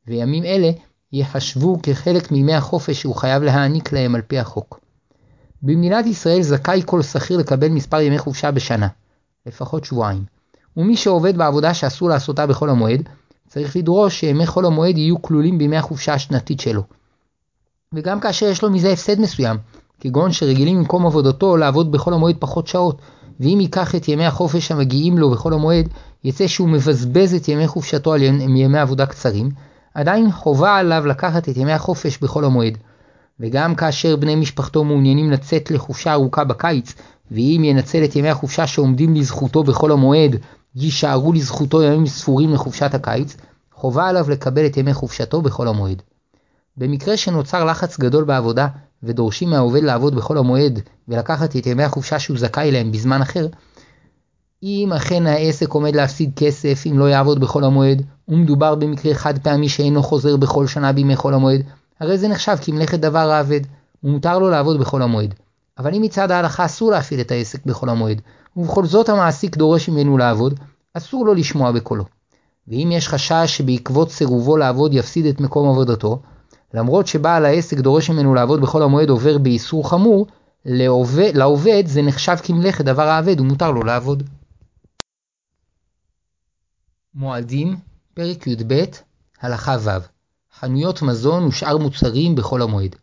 וימים 0.07 0.43
אלה 0.43 0.71
ייחשבו 1.13 1.79
כחלק 1.83 2.31
מימי 2.31 2.53
החופש 2.53 3.01
שהוא 3.01 3.15
חייב 3.15 3.43
להעניק 3.43 3.93
להם 3.93 4.15
על 4.15 4.21
פי 4.21 4.39
החוק. 4.39 4.79
במדינת 5.61 6.05
ישראל 6.05 6.41
זכאי 6.41 6.81
כל 6.85 7.01
שכיר 7.01 7.37
לקבל 7.37 7.69
מספר 7.69 8.01
ימי 8.01 8.17
חופשה 8.17 8.51
בשנה, 8.51 8.87
לפחות 9.45 9.85
שבועיים. 9.85 10.23
ומי 10.77 10.97
שעובד 10.97 11.37
בעבודה 11.37 11.73
שאסור 11.73 12.09
לעשותה 12.09 12.47
בחול 12.47 12.69
המועד, 12.69 13.09
צריך 13.47 13.75
לדרוש 13.75 14.19
שימי 14.19 14.45
חול 14.45 14.65
המועד 14.65 14.97
יהיו 14.97 15.21
כלולים 15.21 15.57
בימי 15.57 15.77
החופשה 15.77 16.13
השנתית 16.13 16.59
שלו. 16.59 16.83
וגם 17.93 18.19
כאשר 18.19 18.45
יש 18.45 18.61
לו 18.61 18.71
מזה 18.71 18.91
הפסד 18.91 19.19
מסוים, 19.19 19.57
כגון 19.99 20.31
שרגילים 20.31 20.77
במקום 20.77 21.05
עבודתו 21.05 21.57
לעבוד 21.57 21.91
בחול 21.91 22.13
המועד 22.13 22.35
פחות 22.39 22.67
שעות, 22.67 23.01
ואם 23.39 23.57
ייקח 23.61 23.95
את 23.95 24.07
ימי 24.07 24.25
החופש 24.25 24.71
המגיעים 24.71 25.17
לו 25.17 25.31
בחול 25.31 25.53
המועד, 25.53 25.89
יצא 26.23 26.47
שהוא 26.47 26.69
מבזבז 26.69 27.33
את 27.33 27.47
ימי 27.47 27.67
חופשתו 27.67 28.13
על 28.13 28.23
ימי 28.23 28.79
עבודה 28.79 29.05
קצרים, 29.05 29.49
עדיין 29.93 30.31
חובה 30.31 30.75
עליו 30.75 31.05
לקחת 31.05 31.49
את 31.49 31.57
ימי 31.57 31.71
החופש 31.71 32.17
בחול 32.17 32.45
המועד. 32.45 32.77
וגם 33.39 33.75
כאשר 33.75 34.15
בני 34.15 34.35
משפחתו 34.35 34.83
מעוניינים 34.83 35.31
לצאת 35.31 35.71
לחופשה 35.71 36.13
ארוכה 36.13 36.43
בקיץ, 36.43 36.93
ואם 37.31 37.61
ינצל 37.65 38.03
את 38.03 38.15
ימי 38.15 38.29
החופשה 38.29 38.67
שעומדים 38.67 39.15
לזכותו 39.15 39.63
בחול 39.63 39.91
המועד, 39.91 40.35
יישארו 40.75 41.33
לזכותו 41.33 41.83
ימים 41.83 42.07
ספורים 42.07 42.53
לחופשת 42.53 42.93
הקיץ, 42.93 43.37
חובה 43.73 44.07
עליו 44.07 44.29
לקבל 44.29 44.65
את 44.65 44.77
ימי 44.77 44.93
חופשתו 44.93 45.41
בחול 45.41 45.67
המועד. 45.67 46.01
במקרה 46.77 47.17
שנוצר 47.17 47.65
לחץ 47.65 47.99
גדול 47.99 48.23
בעבודה, 48.23 48.67
ודורשים 49.03 49.49
מהעובד 49.49 49.83
לעבוד 49.83 50.15
בחול 50.15 50.37
המועד 50.37 50.79
ולקחת 51.07 51.55
את 51.55 51.65
ימי 51.65 51.83
החופשה 51.83 52.19
שהוא 52.19 52.37
זכאי 52.37 52.71
להם 52.71 52.91
בזמן 52.91 53.21
אחר, 53.21 53.47
אם 54.63 54.93
אכן 54.95 55.27
העסק 55.27 55.69
עומד 55.69 55.95
להפסיד 55.95 56.31
כסף 56.35 56.83
אם 56.85 56.99
לא 56.99 57.09
יעבוד 57.09 57.39
בחול 57.39 57.63
המועד, 57.63 58.01
ומדובר 58.27 58.75
במקרה 58.75 59.13
חד 59.13 59.39
פעמי 59.39 59.69
שאינו 59.69 60.03
חוזר 60.03 60.37
בכל 60.37 60.67
שנה 60.67 60.91
בימי 60.91 61.15
חול 61.15 61.33
המועד, 61.33 61.61
הרי 61.99 62.17
זה 62.17 62.27
נחשב 62.27 62.57
כמלאכת 62.61 62.99
דבר 62.99 63.31
העבד, 63.31 63.59
ומותר 64.03 64.39
לו 64.39 64.49
לעבוד 64.49 64.79
בחול 64.79 65.01
המועד. 65.01 65.33
אבל 65.77 65.95
אם 65.95 66.01
מצד 66.01 66.31
ההלכה 66.31 66.65
אסור 66.65 66.91
להפעיל 66.91 67.21
את 67.21 67.31
העסק 67.31 67.65
בחול 67.65 67.89
המועד, 67.89 68.21
ובכל 68.57 68.85
זאת 68.85 69.09
המעסיק 69.09 69.57
דורש 69.57 69.89
ממנו 69.89 70.17
לעבוד, 70.17 70.59
אסור 70.93 71.25
לו 71.25 71.33
לשמוע 71.33 71.71
בקולו. 71.71 72.05
ואם 72.67 72.89
יש 72.91 73.07
חשש 73.07 73.57
שבעקבות 73.57 74.11
סירובו 74.11 74.57
לעבוד 74.57 74.93
יפסיד 74.93 75.25
את 75.25 75.41
מקום 75.41 75.69
עבודתו, 75.69 76.21
למרות 76.73 77.07
שבעל 77.07 77.45
העסק 77.45 77.77
דורש 77.77 78.09
ממנו 78.09 78.33
לעבוד 78.33 78.61
בחול 78.61 78.83
המועד 78.83 79.09
עובר 79.09 79.37
באיסור 79.37 79.89
חמור, 79.89 80.27
לעובד, 80.65 81.31
לעובד 81.35 81.83
זה 81.85 82.01
נחשב 82.01 82.35
כמלאכת 82.43 82.85
דבר 82.85 83.07
העבד 83.07 83.39
ומותר 83.39 83.71
לו 83.71 83.83
לעבוד. 83.83 84.23
מועדים, 87.15 87.75
פרק 88.13 88.47
י"ב, 88.47 88.83
הלכה 89.41 89.75
ו' 89.81 89.89
חנויות 90.59 91.01
מזון 91.01 91.43
ושאר 91.43 91.77
מוצרים 91.77 92.35
בחול 92.35 92.61
המועד. 92.61 92.95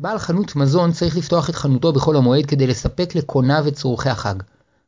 בעל 0.00 0.18
חנות 0.18 0.56
מזון 0.56 0.92
צריך 0.92 1.16
לפתוח 1.16 1.50
את 1.50 1.54
חנותו 1.54 1.92
בחול 1.92 2.16
המועד 2.16 2.46
כדי 2.46 2.66
לספק 2.66 3.14
לקוניו 3.14 3.64
את 3.68 3.74
צורכי 3.74 4.08
החג. 4.08 4.34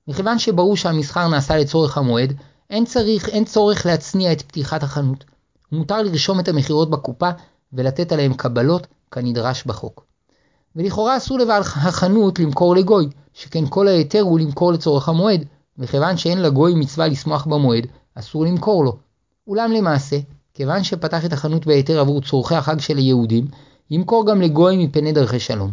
מכיוון 0.09 0.39
שברור 0.39 0.77
שהמסחר 0.77 1.29
נעשה 1.29 1.57
לצורך 1.57 1.99
המועד, 1.99 2.33
אין, 2.71 2.85
צריך, 2.85 3.29
אין 3.29 3.45
צורך 3.45 3.87
להצניע 3.87 4.33
את 4.33 4.43
פתיחת 4.43 4.83
החנות. 4.83 5.25
מותר 5.73 6.03
לרשום 6.03 6.41
את 6.41 6.49
המכירות 6.49 6.91
בקופה 6.91 7.31
ולתת 7.73 8.13
עליהם 8.13 8.35
קבלות 8.35 8.87
כנדרש 9.11 9.65
בחוק. 9.65 10.05
ולכאורה 10.77 11.17
אסור 11.17 11.39
לבעל 11.39 11.63
החנות 11.63 12.39
למכור 12.39 12.77
לגוי, 12.77 13.09
שכן 13.35 13.65
כל 13.69 13.89
ההיתר 13.89 14.21
הוא 14.21 14.41
למכור 14.41 14.73
לצורך 14.73 15.09
המועד, 15.09 15.45
וכיוון 15.79 16.17
שאין 16.17 16.43
לגוי 16.43 16.75
מצווה 16.75 17.09
לשמוח 17.09 17.47
במועד, 17.47 17.87
אסור 18.15 18.45
למכור 18.45 18.85
לו. 18.85 18.97
אולם 19.47 19.73
למעשה, 19.73 20.17
כיוון 20.55 20.85
שפתח 20.85 21.25
את 21.25 21.33
החנות 21.33 21.67
בהיתר 21.67 22.01
עבור 22.01 22.21
צורכי 22.21 22.55
החג 22.55 22.81
של 22.81 22.97
היהודים, 22.97 23.47
ימכור 23.91 24.27
גם 24.27 24.41
לגוי 24.41 24.87
מפני 24.87 25.13
דרכי 25.13 25.41
שלום. 25.41 25.71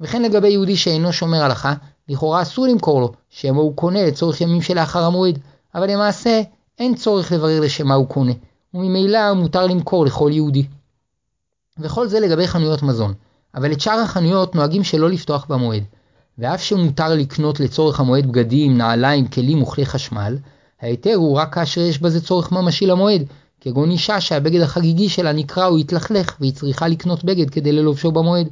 וכן 0.00 0.22
לגבי 0.22 0.48
יהודי 0.48 0.76
שאינו 0.76 1.12
שומר 1.12 1.42
הלכה, 1.42 1.74
לכאורה 2.08 2.42
אסור 2.42 2.66
למכור 2.66 3.00
לו, 3.00 3.12
שמא 3.30 3.58
הוא 3.58 3.76
קונה 3.76 4.06
לצורך 4.06 4.40
ימים 4.40 4.62
שלאחר 4.62 5.04
המועד, 5.04 5.38
אבל 5.74 5.90
למעשה 5.90 6.42
אין 6.78 6.94
צורך 6.94 7.32
לברר 7.32 7.60
לשמה 7.60 7.94
הוא 7.94 8.06
קונה, 8.06 8.32
וממילא 8.74 9.32
מותר 9.32 9.66
למכור 9.66 10.06
לכל 10.06 10.30
יהודי. 10.32 10.66
וכל 11.78 12.08
זה 12.08 12.20
לגבי 12.20 12.46
חנויות 12.46 12.82
מזון, 12.82 13.14
אבל 13.54 13.72
את 13.72 13.80
שאר 13.80 13.98
החנויות 13.98 14.54
נוהגים 14.54 14.84
שלא 14.84 15.10
לפתוח 15.10 15.46
במועד, 15.48 15.82
ואף 16.38 16.62
שמותר 16.62 17.08
לקנות 17.14 17.60
לצורך 17.60 18.00
המועד 18.00 18.26
בגדים, 18.26 18.78
נעליים, 18.78 19.28
כלים 19.28 19.62
וכלי 19.62 19.86
חשמל, 19.86 20.38
ההיתר 20.80 21.14
הוא 21.14 21.36
רק 21.36 21.54
כאשר 21.54 21.80
יש 21.80 21.98
בזה 21.98 22.20
צורך 22.20 22.52
ממשי 22.52 22.86
למועד, 22.86 23.22
כגון 23.60 23.90
אישה 23.90 24.20
שהבגד 24.20 24.60
החגיגי 24.60 25.08
שלה 25.08 25.32
נקרע 25.32 25.66
או 25.66 25.76
התלכלך 25.76 26.36
והיא 26.40 26.52
צריכה 26.52 26.88
לקנות 26.88 27.24
בגד 27.24 27.50
כדי 27.50 27.72
ללובשו 27.72 28.12
במועד. 28.12 28.48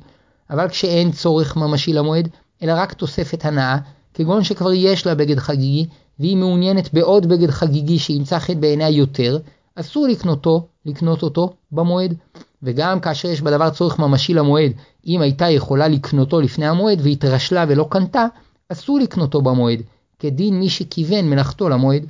אבל 0.51 0.69
כשאין 0.69 1.13
צורך 1.13 1.57
ממשי 1.57 1.93
למועד, 1.93 2.29
אלא 2.63 2.73
רק 2.77 2.93
תוספת 2.93 3.45
הנאה, 3.45 3.79
כגון 4.15 4.45
שכבר 4.45 4.73
יש 4.73 5.07
לה 5.07 5.15
בגד 5.15 5.39
חגיגי, 5.39 5.87
והיא 6.19 6.37
מעוניינת 6.37 6.95
בעוד 6.95 7.27
בגד 7.27 7.51
חגיגי 7.51 7.99
שימצא 7.99 8.39
חטא 8.39 8.55
בעיניה 8.55 8.91
יותר, 8.91 9.39
אסור 9.75 10.07
לקנותו, 10.07 10.67
לקנות 10.87 11.23
אותו 11.23 11.53
במועד. 11.73 12.15
וגם 12.63 13.01
כאשר 13.01 13.29
יש 13.29 13.41
בדבר 13.41 13.71
צורך 13.71 13.99
ממשי 13.99 14.35
למועד, 14.35 14.73
אם 15.07 15.21
הייתה 15.21 15.51
יכולה 15.51 15.89
לקנותו 15.89 16.41
לפני 16.41 16.67
המועד 16.67 17.01
והתרשלה 17.03 17.65
ולא 17.69 17.87
קנתה, 17.91 18.27
אסור 18.69 18.99
לקנותו 18.99 19.43
במועד, 19.43 19.83
כדין 20.19 20.61
מי 20.61 20.69
שכיוון 20.69 21.31
מלאכתו 21.31 21.69
למועד. 21.69 22.07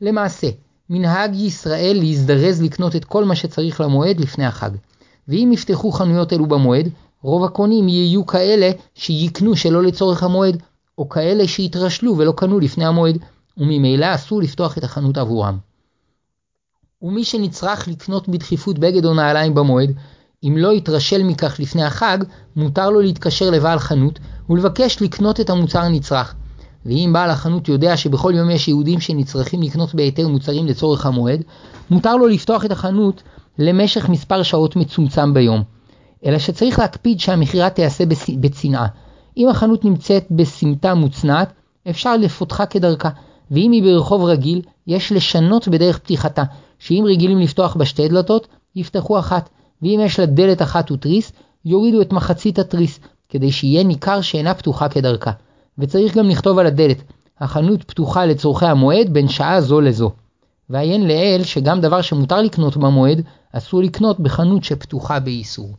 למעשה, 0.00 0.48
מנהג 0.90 1.34
ישראל 1.34 1.96
להזדרז 2.00 2.62
לקנות 2.62 2.96
את 2.96 3.04
כל 3.04 3.24
מה 3.24 3.36
שצריך 3.36 3.80
למועד 3.80 4.20
לפני 4.20 4.46
החג. 4.46 4.70
ואם 5.28 5.50
יפתחו 5.52 5.92
חנויות 5.92 6.32
אלו 6.32 6.46
במועד, 6.46 6.88
רוב 7.22 7.44
הקונים 7.44 7.88
יהיו 7.88 8.26
כאלה 8.26 8.70
שיקנו 8.94 9.56
שלא 9.56 9.82
לצורך 9.82 10.22
המועד, 10.22 10.62
או 10.98 11.08
כאלה 11.08 11.48
שהתרשלו 11.48 12.18
ולא 12.18 12.32
קנו 12.36 12.60
לפני 12.60 12.86
המועד, 12.86 13.18
וממילא 13.58 14.14
אסור 14.14 14.42
לפתוח 14.42 14.78
את 14.78 14.84
החנות 14.84 15.18
עבורם. 15.18 15.58
ומי 17.02 17.24
שנצרך 17.24 17.88
לקנות 17.88 18.28
בדחיפות 18.28 18.78
בגד 18.78 19.04
או 19.04 19.14
נעליים 19.14 19.54
במועד, 19.54 19.92
אם 20.44 20.54
לא 20.58 20.72
יתרשל 20.72 21.22
מכך 21.22 21.60
לפני 21.60 21.84
החג, 21.84 22.18
מותר 22.56 22.90
לו 22.90 23.00
להתקשר 23.00 23.50
לבעל 23.50 23.78
חנות 23.78 24.18
ולבקש 24.50 25.02
לקנות 25.02 25.40
את 25.40 25.50
המוצר 25.50 25.80
הנצרך. 25.80 26.34
ואם 26.86 27.10
בעל 27.12 27.30
החנות 27.30 27.68
יודע 27.68 27.96
שבכל 27.96 28.32
יום 28.36 28.50
יש 28.50 28.68
יהודים 28.68 29.00
שנצרכים 29.00 29.62
לקנות 29.62 29.94
בהיתר 29.94 30.28
מוצרים 30.28 30.66
לצורך 30.66 31.06
המועד, 31.06 31.42
מותר 31.90 32.16
לו 32.16 32.26
לפתוח 32.26 32.64
את 32.64 32.70
החנות 32.70 33.22
למשך 33.58 34.08
מספר 34.08 34.42
שעות 34.42 34.76
מצומצם 34.76 35.34
ביום. 35.34 35.62
אלא 36.26 36.38
שצריך 36.38 36.78
להקפיד 36.78 37.20
שהמכירה 37.20 37.70
תיעשה 37.70 38.04
בצנעה. 38.40 38.86
אם 39.36 39.48
החנות 39.48 39.84
נמצאת 39.84 40.26
בסמטה 40.30 40.94
מוצנעת, 40.94 41.52
אפשר 41.90 42.16
לפותחה 42.16 42.66
כדרכה, 42.66 43.10
ואם 43.50 43.72
היא 43.72 43.82
ברחוב 43.82 44.24
רגיל, 44.24 44.62
יש 44.86 45.12
לשנות 45.12 45.68
בדרך 45.68 45.98
פתיחתה, 45.98 46.42
שאם 46.78 47.04
רגילים 47.06 47.38
לפתוח 47.38 47.76
בה 47.76 47.84
שתי 47.84 48.08
דלתות, 48.08 48.46
יפתחו 48.76 49.18
אחת, 49.18 49.48
ואם 49.82 50.00
יש 50.02 50.20
לה 50.20 50.26
דלת 50.26 50.62
אחת 50.62 50.90
ותריס, 50.90 51.32
יורידו 51.64 52.00
את 52.02 52.12
מחצית 52.12 52.58
התריס, 52.58 53.00
כדי 53.28 53.52
שיהיה 53.52 53.84
ניכר 53.84 54.20
שאינה 54.20 54.54
פתוחה 54.54 54.88
כדרכה. 54.88 55.30
וצריך 55.78 56.16
גם 56.16 56.28
לכתוב 56.28 56.58
על 56.58 56.66
הדלת, 56.66 57.02
החנות 57.38 57.84
פתוחה 57.84 58.26
לצורכי 58.26 58.66
המועד 58.66 59.12
בין 59.12 59.28
שעה 59.28 59.60
זו 59.60 59.80
לזו. 59.80 60.10
ועיין 60.70 61.06
לעיל 61.06 61.44
שגם 61.44 61.80
דבר 61.80 62.02
שמותר 62.02 62.42
לקנות 62.42 62.76
במועד, 62.76 63.22
אסור 63.52 63.82
לקנות 63.82 64.20
בחנות 64.20 64.64
שפתוחה 64.64 65.20
באיסור. 65.20 65.76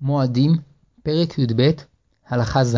מועדים, 0.00 0.56
פרק 1.02 1.38
י"ב, 1.38 1.70
הלכה 2.28 2.64
ז' 2.64 2.76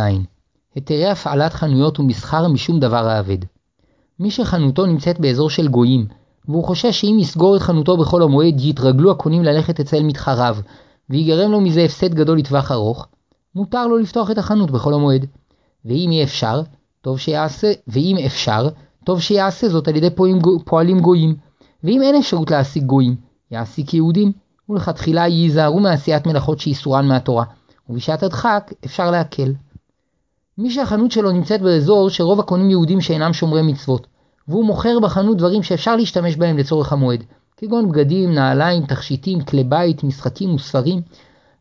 היתרי 0.74 1.06
הפעלת 1.06 1.52
חנויות 1.52 2.00
ומסחר 2.00 2.48
משום 2.48 2.80
דבר 2.80 3.08
האבד. 3.08 3.38
מי 4.20 4.30
שחנותו 4.30 4.86
נמצאת 4.86 5.20
באזור 5.20 5.50
של 5.50 5.68
גויים, 5.68 6.06
והוא 6.48 6.64
חושש 6.64 7.00
שאם 7.00 7.16
יסגור 7.20 7.56
את 7.56 7.60
חנותו 7.60 7.96
בחול 7.96 8.22
המועד 8.22 8.60
יתרגלו 8.60 9.10
הקונים 9.10 9.42
ללכת 9.42 9.80
אצל 9.80 10.02
מתחריו, 10.02 10.56
ויגרם 11.10 11.50
לו 11.50 11.60
מזה 11.60 11.84
הפסד 11.84 12.14
גדול 12.14 12.38
לטווח 12.38 12.72
ארוך, 12.72 13.06
מותר 13.54 13.86
לו 13.86 13.98
לפתוח 13.98 14.30
את 14.30 14.38
החנות 14.38 14.70
בחול 14.70 14.94
המועד. 14.94 15.26
ואם 15.84 16.10
אי 16.10 16.24
אפשר, 16.24 16.62
טוב 17.00 17.18
שיעשה, 17.18 17.72
ואם 17.86 18.16
אפשר, 18.26 18.68
טוב 19.04 19.20
שיעשה 19.20 19.68
זאת 19.68 19.88
על 19.88 19.96
ידי 19.96 20.08
פועלים 20.64 21.00
גויים. 21.00 21.36
ואם 21.84 22.02
אין 22.02 22.16
אפשרות 22.16 22.50
להעסיק 22.50 22.82
גויים, 22.82 23.16
יעסיק 23.50 23.94
יהודים, 23.94 24.32
ולכתחילה 24.68 25.26
ייזהרו 25.26 25.80
מעשיית 25.80 26.26
מלאכות 26.26 26.60
שאיסורן 26.60 27.08
מהתורה, 27.08 27.44
ובשעת 27.88 28.22
הדחק 28.22 28.72
אפשר 28.84 29.10
להקל. 29.10 29.52
מי 30.58 30.70
שהחנות 30.70 31.12
שלו 31.12 31.30
נמצאת 31.30 31.62
באזור 31.62 32.10
שרוב 32.10 32.40
הקונים 32.40 32.70
יהודים 32.70 33.00
שאינם 33.00 33.32
שומרי 33.32 33.62
מצוות, 33.62 34.06
והוא 34.48 34.64
מוכר 34.64 34.98
בחנות 35.02 35.36
דברים 35.36 35.62
שאפשר 35.62 35.96
להשתמש 35.96 36.36
בהם 36.36 36.58
לצורך 36.58 36.92
המועד, 36.92 37.24
כגון 37.56 37.88
בגדים, 37.88 38.34
נעליים, 38.34 38.86
תכשיטים, 38.86 39.40
כלי 39.40 39.64
בית, 39.64 40.04
משחקים 40.04 40.54
וספרים. 40.54 41.00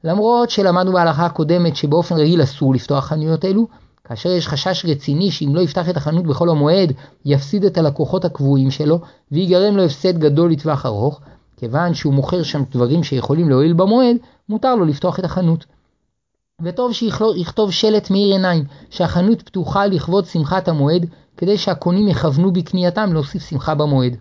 למרות 0.04 0.50
שלמדנו 0.50 0.92
בהלכה 0.92 1.26
הקודמת 1.26 1.76
שבאופן 1.76 2.16
רגיל 2.16 2.44
אסור 2.44 2.74
לפתוח 2.74 3.06
חנויות 3.06 3.46
אלו, 3.46 3.68
כאשר 4.08 4.30
יש 4.30 4.48
חשש 4.48 4.86
רציני 4.86 5.32
שאם 5.32 5.56
לא 5.56 5.62
יפתח 5.62 5.90
את 5.90 5.98
החנות 5.98 6.24
בחול 6.24 6.50
המועד, 6.50 6.94
יפסיד 7.26 7.66
את 7.66 7.78
הלקוחות 7.78 8.26
הקבועים 8.26 8.72
שלו, 8.72 9.00
ויגרם 9.32 9.78
לו 9.78 9.84
הפסד 9.84 10.18
גדול 10.18 10.52
לטווח 10.52 10.86
ארוך, 10.86 11.22
כיוון 11.58 11.94
שהוא 11.94 12.14
מוכר 12.14 12.44
שם 12.44 12.64
דברים 12.72 13.04
שיכולים 13.04 13.50
להועיל 13.50 13.74
במועד, 13.74 14.16
מותר 14.50 14.76
לו 14.76 14.86
לפתוח 14.86 15.20
את 15.20 15.26
החנות. 15.26 15.66
וטוב 16.62 16.94
שיכתוב 16.94 17.72
שלט 17.72 18.12
מאיר 18.12 18.32
עיניים, 18.34 18.64
שהחנות 18.90 19.42
פתוחה 19.42 19.88
לכבוד 19.88 20.26
שמחת 20.26 20.68
המועד, 20.68 21.06
כדי 21.38 21.58
שהקונים 21.58 22.08
יכוונו 22.08 22.54
בקנייתם 22.54 23.14
להוסיף 23.14 23.50
שמחה 23.50 23.76
במועד. 23.76 24.16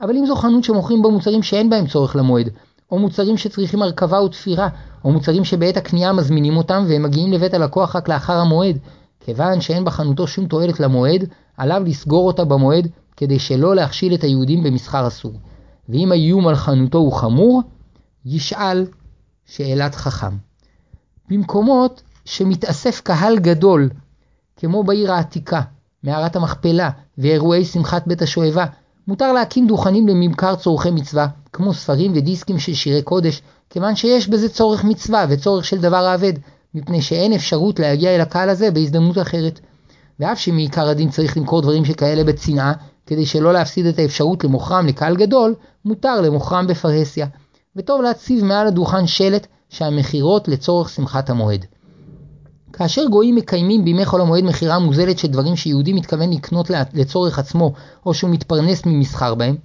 אבל 0.00 0.16
אם 0.16 0.26
זו 0.26 0.36
חנות 0.36 0.64
שמוכרים 0.64 1.02
בה 1.02 1.08
מוצרים 1.08 1.42
שאין 1.42 1.70
בהם 1.70 1.86
צורך 1.86 2.16
למועד, 2.16 2.48
או 2.90 2.98
מוצרים 2.98 3.36
שצריכים 3.36 3.82
הרכבה 3.82 4.22
ותפירה, 4.22 4.68
או 5.04 5.10
מוצרים 5.10 5.44
שבעת 5.44 5.76
הקנייה 5.76 6.12
מזמינים 6.12 6.56
אותם 6.56 6.84
והם 6.88 7.02
מגיעים 7.02 7.32
לבית 7.32 7.54
הלקוח 7.54 7.96
רק 7.96 8.08
לאחר 8.08 8.36
המועד, 8.36 8.78
כיוון 9.24 9.60
שאין 9.60 9.84
בחנותו 9.84 10.26
שום 10.26 10.46
תועלת 10.46 10.80
למועד, 10.80 11.24
עליו 11.56 11.82
לסגור 11.86 12.26
אותה 12.26 12.44
במועד, 12.44 12.88
כדי 13.16 13.38
שלא 13.38 13.76
להכשיל 13.76 14.14
את 14.14 14.24
היהודים 14.24 14.62
במסחר 14.62 15.06
אסור. 15.06 15.32
ואם 15.88 16.12
האיום 16.12 16.46
על 16.46 16.54
חנותו 16.54 16.98
הוא 16.98 17.12
חמור, 17.12 17.62
ישאל 18.24 18.86
שאלת 19.46 19.94
חכם. 19.94 20.36
במקומות 21.28 22.02
שמתאסף 22.24 23.00
קהל 23.00 23.38
גדול, 23.38 23.90
כמו 24.56 24.84
בעיר 24.84 25.12
העתיקה, 25.12 25.60
מערת 26.02 26.36
המכפלה 26.36 26.90
ואירועי 27.18 27.64
שמחת 27.64 28.06
בית 28.06 28.22
השואבה, 28.22 28.66
מותר 29.08 29.32
להקים 29.32 29.66
דוכנים 29.66 30.08
לממכר 30.08 30.54
צורכי 30.54 30.90
מצווה, 30.90 31.26
כמו 31.52 31.74
ספרים 31.74 32.12
ודיסקים 32.14 32.58
של 32.58 32.74
שירי 32.74 33.02
קודש, 33.02 33.42
כיוון 33.70 33.96
שיש 33.96 34.28
בזה 34.28 34.48
צורך 34.48 34.84
מצווה 34.84 35.26
וצורך 35.28 35.64
של 35.64 35.78
דבר 35.78 36.04
האבד, 36.04 36.32
מפני 36.74 37.02
שאין 37.02 37.32
אפשרות 37.32 37.80
להגיע 37.80 38.14
אל 38.14 38.20
הקהל 38.20 38.48
הזה 38.48 38.70
בהזדמנות 38.70 39.18
אחרת. 39.18 39.60
ואף 40.20 40.38
שמעיקר 40.38 40.88
הדין 40.88 41.10
צריך 41.10 41.36
למכור 41.36 41.62
דברים 41.62 41.84
שכאלה 41.84 42.24
בצנעה, 42.24 42.72
כדי 43.06 43.26
שלא 43.26 43.52
להפסיד 43.52 43.86
את 43.86 43.98
האפשרות 43.98 44.44
למוכרם 44.44 44.86
לקהל 44.86 45.16
גדול, 45.16 45.54
מותר 45.84 46.20
למוכרם 46.20 46.66
בפרהסיה. 46.66 47.26
וטוב 47.76 48.02
להציב 48.02 48.44
מעל 48.44 48.66
הדוכן 48.66 49.06
שלט 49.06 49.46
שהמכירות 49.68 50.48
לצורך 50.48 50.88
שמחת 50.88 51.30
המועד. 51.30 51.64
כאשר 52.72 53.04
גויים 53.10 53.34
מקיימים 53.34 53.84
בימי 53.84 54.04
חול 54.04 54.20
המועד 54.20 54.44
מכירה 54.44 54.78
מוזלת 54.78 55.18
של 55.18 55.28
דברים 55.28 55.56
שיהודי 55.56 55.92
מתכוון 55.92 56.30
לקנות 56.32 56.70
לצורך 56.94 57.38
עצמו, 57.38 57.72
או 58.06 58.14
שהוא 58.14 58.30
מתפרנס 58.30 58.86
ממסחר 58.86 59.34
בהם, 59.34 59.56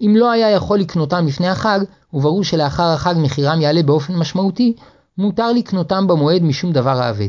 אם 0.00 0.14
לא 0.18 0.30
היה 0.30 0.50
יכול 0.50 0.78
לקנותם 0.78 1.26
לפני 1.26 1.48
החג, 1.48 1.80
וברור 2.14 2.44
שלאחר 2.44 2.82
החג 2.86 3.14
מחירם 3.16 3.60
יעלה 3.60 3.82
באופן 3.82 4.16
משמעותי, 4.16 4.74
מותר 5.18 5.52
לקנותם 5.52 6.06
במועד 6.06 6.42
משום 6.42 6.72
דבר 6.72 7.02
האבד. 7.02 7.28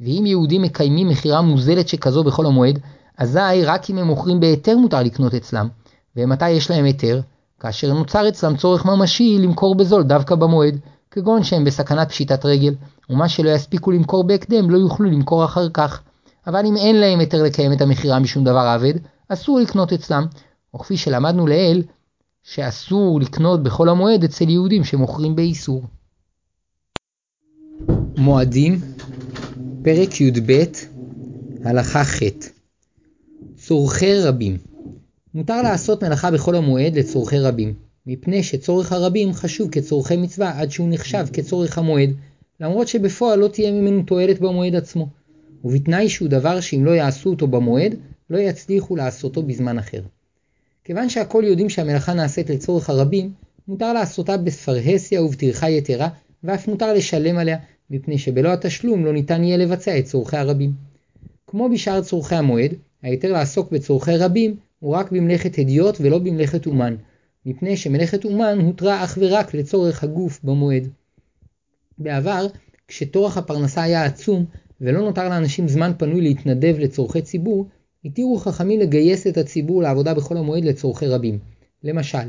ואם 0.00 0.24
יהודים 0.26 0.62
מקיימים 0.62 1.08
מכירה 1.08 1.40
מוזלת 1.42 1.88
שכזו 1.88 2.24
בחול 2.24 2.46
המועד, 2.46 2.78
אזי 3.18 3.64
רק 3.64 3.90
אם 3.90 3.98
הם 3.98 4.06
מוכרים 4.06 4.40
בהיתר 4.40 4.76
מותר 4.76 5.02
לקנות 5.02 5.34
אצלם, 5.34 5.68
ומתי 6.16 6.50
יש 6.50 6.70
להם 6.70 6.84
היתר? 6.84 7.20
כאשר 7.60 7.92
נוצר 7.92 8.28
אצלם 8.28 8.56
צורך 8.56 8.84
ממשי 8.84 9.38
למכור 9.38 9.74
בזול 9.74 10.02
דווקא 10.02 10.34
במועד, 10.34 10.78
כגון 11.10 11.42
שהם 11.42 11.64
בסכנת 11.64 12.08
פשיטת 12.08 12.44
רגל, 12.44 12.74
ומה 13.10 13.28
שלא 13.28 13.50
יספיקו 13.50 13.90
למכור 13.90 14.24
בהקדם 14.24 14.70
לא 14.70 14.78
יוכלו 14.78 15.10
למכור 15.10 15.44
אחר 15.44 15.68
כך. 15.68 16.02
אבל 16.46 16.66
אם 16.66 16.76
אין 16.76 16.96
להם 16.96 17.20
היתר 17.20 17.42
לקיים 17.42 17.72
את 17.72 17.80
המכירה 17.80 18.18
משום 18.18 18.44
דבר 18.44 18.58
עבד, 18.58 18.94
אסור 19.28 19.60
לקנות 19.60 19.92
אצלם. 19.92 20.26
או 20.74 20.78
כפי 20.78 20.96
שלמדנו 20.96 21.46
לעיל, 21.46 21.82
שאסור 22.42 23.20
לקנות 23.20 23.62
בחול 23.62 23.88
המועד 23.88 24.24
אצל 24.24 24.48
יהודים 24.48 24.84
שמוכרים 24.84 25.36
באיסור. 25.36 25.82
מועדים, 28.16 28.80
פרק 29.82 30.20
י"ב, 30.20 30.62
הלכה 31.64 32.04
ח' 32.04 32.22
צורכי 33.56 34.20
רבים. 34.20 34.56
מותר 35.34 35.62
לעשות 35.62 36.04
מלאכה 36.04 36.30
בחול 36.30 36.56
המועד 36.56 36.98
לצורכי 36.98 37.38
רבים, 37.38 37.74
מפני 38.06 38.42
שצורך 38.42 38.92
הרבים 38.92 39.32
חשוב 39.32 39.70
כצורכי 39.70 40.16
מצווה 40.16 40.60
עד 40.60 40.70
שהוא 40.70 40.88
נחשב 40.90 41.26
כצורך 41.32 41.78
המועד, 41.78 42.10
למרות 42.60 42.88
שבפועל 42.88 43.38
לא 43.38 43.48
תהיה 43.48 43.72
ממנו 43.72 44.02
תועלת 44.02 44.40
במועד 44.40 44.74
עצמו, 44.74 45.08
ובתנאי 45.64 46.08
שהוא 46.08 46.28
דבר 46.28 46.60
שאם 46.60 46.84
לא 46.84 46.90
יעשו 46.90 47.30
אותו 47.30 47.46
במועד, 47.46 47.94
לא 48.30 48.38
יצליחו 48.38 48.96
לעשותו 48.96 49.42
בזמן 49.42 49.78
אחר. 49.78 50.00
כיוון 50.84 51.08
שהכל 51.08 51.44
יודעים 51.46 51.68
שהמלאכה 51.68 52.14
נעשית 52.14 52.50
לצורך 52.50 52.90
הרבים, 52.90 53.32
מותר 53.68 53.92
לעשותה 53.92 54.36
בפרהסיה 54.36 55.22
ובטרחה 55.22 55.70
יתרה, 55.70 56.08
ואף 56.44 56.68
מותר 56.68 56.92
לשלם 56.92 57.38
עליה, 57.38 57.56
מפני 57.90 58.18
שבלא 58.18 58.52
התשלום 58.52 59.04
לא 59.04 59.12
ניתן 59.12 59.44
יהיה 59.44 59.56
לבצע 59.56 59.98
את 59.98 60.04
צורכי 60.04 60.36
הרבים. 60.36 60.72
כמו 61.46 61.68
בשאר 61.68 62.02
צורכי 62.02 62.34
המועד, 62.34 62.74
ההיתר 63.02 63.32
לעסוק 63.32 63.72
בצורכי 63.72 64.16
רבים 64.16 64.56
הוא 64.80 64.94
רק 64.94 65.12
במלאכת 65.12 65.58
הדיוט 65.58 65.96
ולא 66.00 66.18
במלאכת 66.18 66.66
אומן, 66.66 66.96
מפני 67.46 67.76
שמלאכת 67.76 68.24
אומן 68.24 68.58
הותרה 68.60 69.04
אך 69.04 69.18
ורק 69.20 69.54
לצורך 69.54 70.04
הגוף 70.04 70.40
במועד. 70.44 70.88
בעבר, 71.98 72.46
כשטורח 72.88 73.38
הפרנסה 73.38 73.82
היה 73.82 74.04
עצום, 74.04 74.44
ולא 74.80 75.00
נותר 75.00 75.28
לאנשים 75.28 75.68
זמן 75.68 75.92
פנוי 75.98 76.20
להתנדב 76.20 76.76
לצורכי 76.78 77.22
ציבור, 77.22 77.66
התירו 78.04 78.38
חכמים 78.38 78.80
לגייס 78.80 79.26
את 79.26 79.38
הציבור 79.38 79.82
לעבודה 79.82 80.14
בחול 80.14 80.36
המועד 80.36 80.64
לצורכי 80.64 81.06
רבים. 81.06 81.38
למשל, 81.84 82.28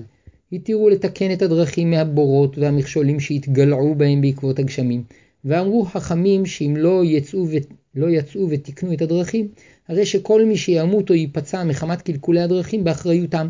התירו 0.52 0.90
לתקן 0.90 1.32
את 1.34 1.42
הדרכים 1.42 1.92
מהבורות 1.92 2.58
והמכשולים 2.58 3.20
שהתגלעו 3.20 3.96
בהם 3.96 4.22
בעקבות 4.22 4.60
הגשמים, 4.60 5.04
ואמרו 5.46 5.86
חכמים 5.86 6.46
שאם 6.46 6.74
לא 6.78 7.02
יצאו, 7.06 7.48
ו... 7.48 7.56
לא 7.96 8.10
יצאו 8.10 8.50
ותיקנו 8.50 8.94
את 8.94 9.02
הדרכים, 9.02 9.48
הרי 9.88 10.06
שכל 10.06 10.46
מי 10.46 10.58
שימות 10.58 11.10
או 11.10 11.16
ייפצע 11.16 11.64
מחמת 11.64 12.02
קלקולי 12.02 12.42
הדרכים 12.42 12.84
באחריותם. 12.84 13.48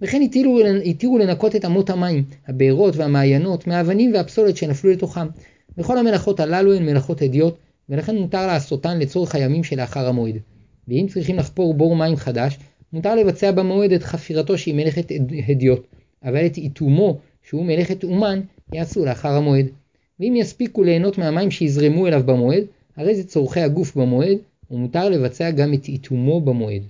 וכן 0.00 0.22
התירו, 0.84 1.18
לנקות 1.18 1.56
את 1.56 1.64
אמות 1.64 1.90
המים, 1.90 2.24
הבארות 2.46 2.96
והמעיינות, 2.96 3.66
מהאבנים 3.66 4.14
והפסולת 4.14 4.56
שנפלו 4.56 4.90
לתוכם. 4.90 5.26
וכל 5.78 5.98
המלאכות 5.98 6.40
הללו 6.40 6.74
הן 6.74 6.86
מלאכות 6.86 7.22
הדיוט, 7.22 7.54
ולכן 7.88 8.16
מותר 8.16 8.46
לעשותן 8.46 8.98
לצורך 8.98 9.34
הימים 9.34 9.64
שלאחר 9.64 10.08
המועד. 10.08 10.34
ואם 10.88 11.06
צריכים 11.10 11.36
לחפור 11.36 11.74
בור 11.74 11.96
מים 11.96 12.16
חדש, 12.16 12.58
מותר 12.92 13.14
לבצע 13.14 13.50
במועד 13.50 13.92
את 13.92 14.02
חפירתו 14.02 14.58
שהיא 14.58 14.74
מלאכת 14.74 15.12
הדיוט, 15.48 15.86
אבל 16.24 16.46
את 16.46 16.56
איתומו, 16.56 17.18
שהוא 17.42 17.64
מלאכת 17.64 18.04
אומן, 18.04 18.40
יעשו 18.72 19.04
לאחר 19.04 19.28
המועד. 19.28 19.66
ואם 20.20 20.34
יספיקו 20.36 20.84
ליהנות 20.84 21.18
מהמים 21.18 21.50
שיזרמו 21.50 22.06
אליו 22.06 22.22
במועד, 22.26 22.64
הרי 22.96 23.14
זה 23.14 23.24
צורכי 23.24 23.60
הגוף 23.60 23.96
במועד, 23.96 24.38
ומותר 24.70 25.08
לבצע 25.08 25.50
גם 25.50 25.74
את 25.74 25.88
איתומו 25.88 26.40
במועד. 26.40 26.82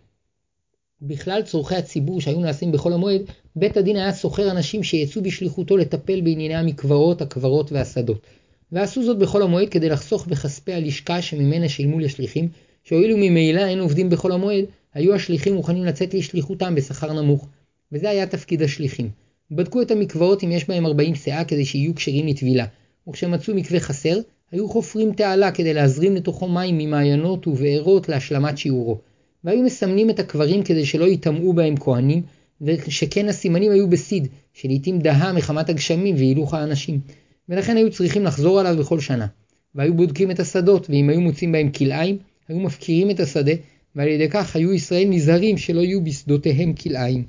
בכלל 1.02 1.42
צורכי 1.42 1.74
הציבור 1.74 2.20
שהיו 2.20 2.40
נעשים 2.40 2.72
בחול 2.72 2.92
המועד, 2.92 3.22
בית 3.56 3.76
הדין 3.76 3.96
היה 3.96 4.14
שוכר 4.14 4.50
אנשים 4.50 4.82
שיצאו 4.82 5.22
בשליחותו 5.22 5.76
לטפל 5.76 6.20
בענייני 6.20 6.54
המקוואות, 6.54 7.22
הקברות 7.22 7.72
והשדות. 7.72 8.26
ועשו 8.72 9.04
זאת 9.04 9.18
בחול 9.18 9.42
המועד 9.42 9.68
כדי 9.68 9.88
לחסוך 9.88 10.26
בכספי 10.26 10.72
הלשכה 10.72 11.22
שממנה 11.22 11.68
שילמו 11.68 11.98
לשליחים, 11.98 12.48
שהואילו 12.84 13.16
ממילא 13.16 13.66
אין 13.66 13.80
עובדים 13.80 14.10
בחול 14.10 14.32
המועד, 14.32 14.64
היו 14.94 15.14
השליחים 15.14 15.54
מוכנים 15.54 15.84
לצאת 15.84 16.14
לשליחותם 16.14 16.74
בשכר 16.74 17.12
נמוך. 17.12 17.48
וזה 17.92 18.10
היה 18.10 18.26
תפקיד 18.26 18.62
השליחים. 18.62 19.10
בדקו 19.50 19.82
את 19.82 19.90
המקוואות 19.90 20.44
אם 20.44 20.52
יש 20.52 20.68
בהם 20.68 20.87
40 20.87 21.14
שאה 21.14 21.44
כדי 21.44 21.64
שיהיו 21.64 21.94
כשרים 21.94 22.26
לטבילה, 22.26 22.66
וכשמצאו 23.09 23.55
מקווה 23.55 23.81
חסר, 23.81 24.21
היו 24.53 24.69
חופרים 24.69 25.12
תעלה 25.12 25.51
כדי 25.51 25.75
להזרים 25.75 26.14
לתוכו 26.14 26.49
מים 26.49 26.79
ממעיינות 26.79 27.47
ובארות 27.47 28.09
להשלמת 28.09 28.59
שיעורו. 28.59 28.99
והיו 29.45 29.62
מסמנים 29.62 30.11
את 30.11 30.19
הקברים 30.19 30.62
כדי 30.62 30.87
שלא 30.87 31.05
יטמאו 31.05 31.53
בהם 31.53 31.77
כהנים, 31.77 32.23
ושכן 32.61 33.29
הסימנים 33.29 33.73
היו 33.73 33.90
בסיד, 33.90 34.29
שלעיתים 34.53 34.99
דהה 34.99 35.33
מחמת 35.33 35.69
הגשמים 35.69 36.14
והילוך 36.14 36.55
האנשים. 36.55 37.01
ולכן 37.49 37.77
היו 37.77 37.90
צריכים 37.90 38.25
לחזור 38.25 38.61
עליו 38.61 38.77
בכל 38.79 39.01
שנה. 39.01 39.27
והיו 39.75 39.95
בודקים 39.95 40.31
את 40.31 40.40
השדות, 40.40 40.90
ואם 40.90 41.09
היו 41.11 41.21
מוצאים 41.21 41.53
בהם 41.53 41.71
כלאיים, 41.71 42.19
היו 42.49 42.61
מפקירים 42.61 43.11
את 43.11 43.21
השדה, 43.21 43.53
ועל 43.97 44.09
ידי 44.09 44.29
כך 44.31 44.57
היו 44.57 44.73
ישראל 44.73 45.09
נזהרים 45.09 45.59
שלא 45.59 45.81
יהיו 45.81 46.05
בשדותיהם 46.05 46.73
כלאיים. 46.73 47.25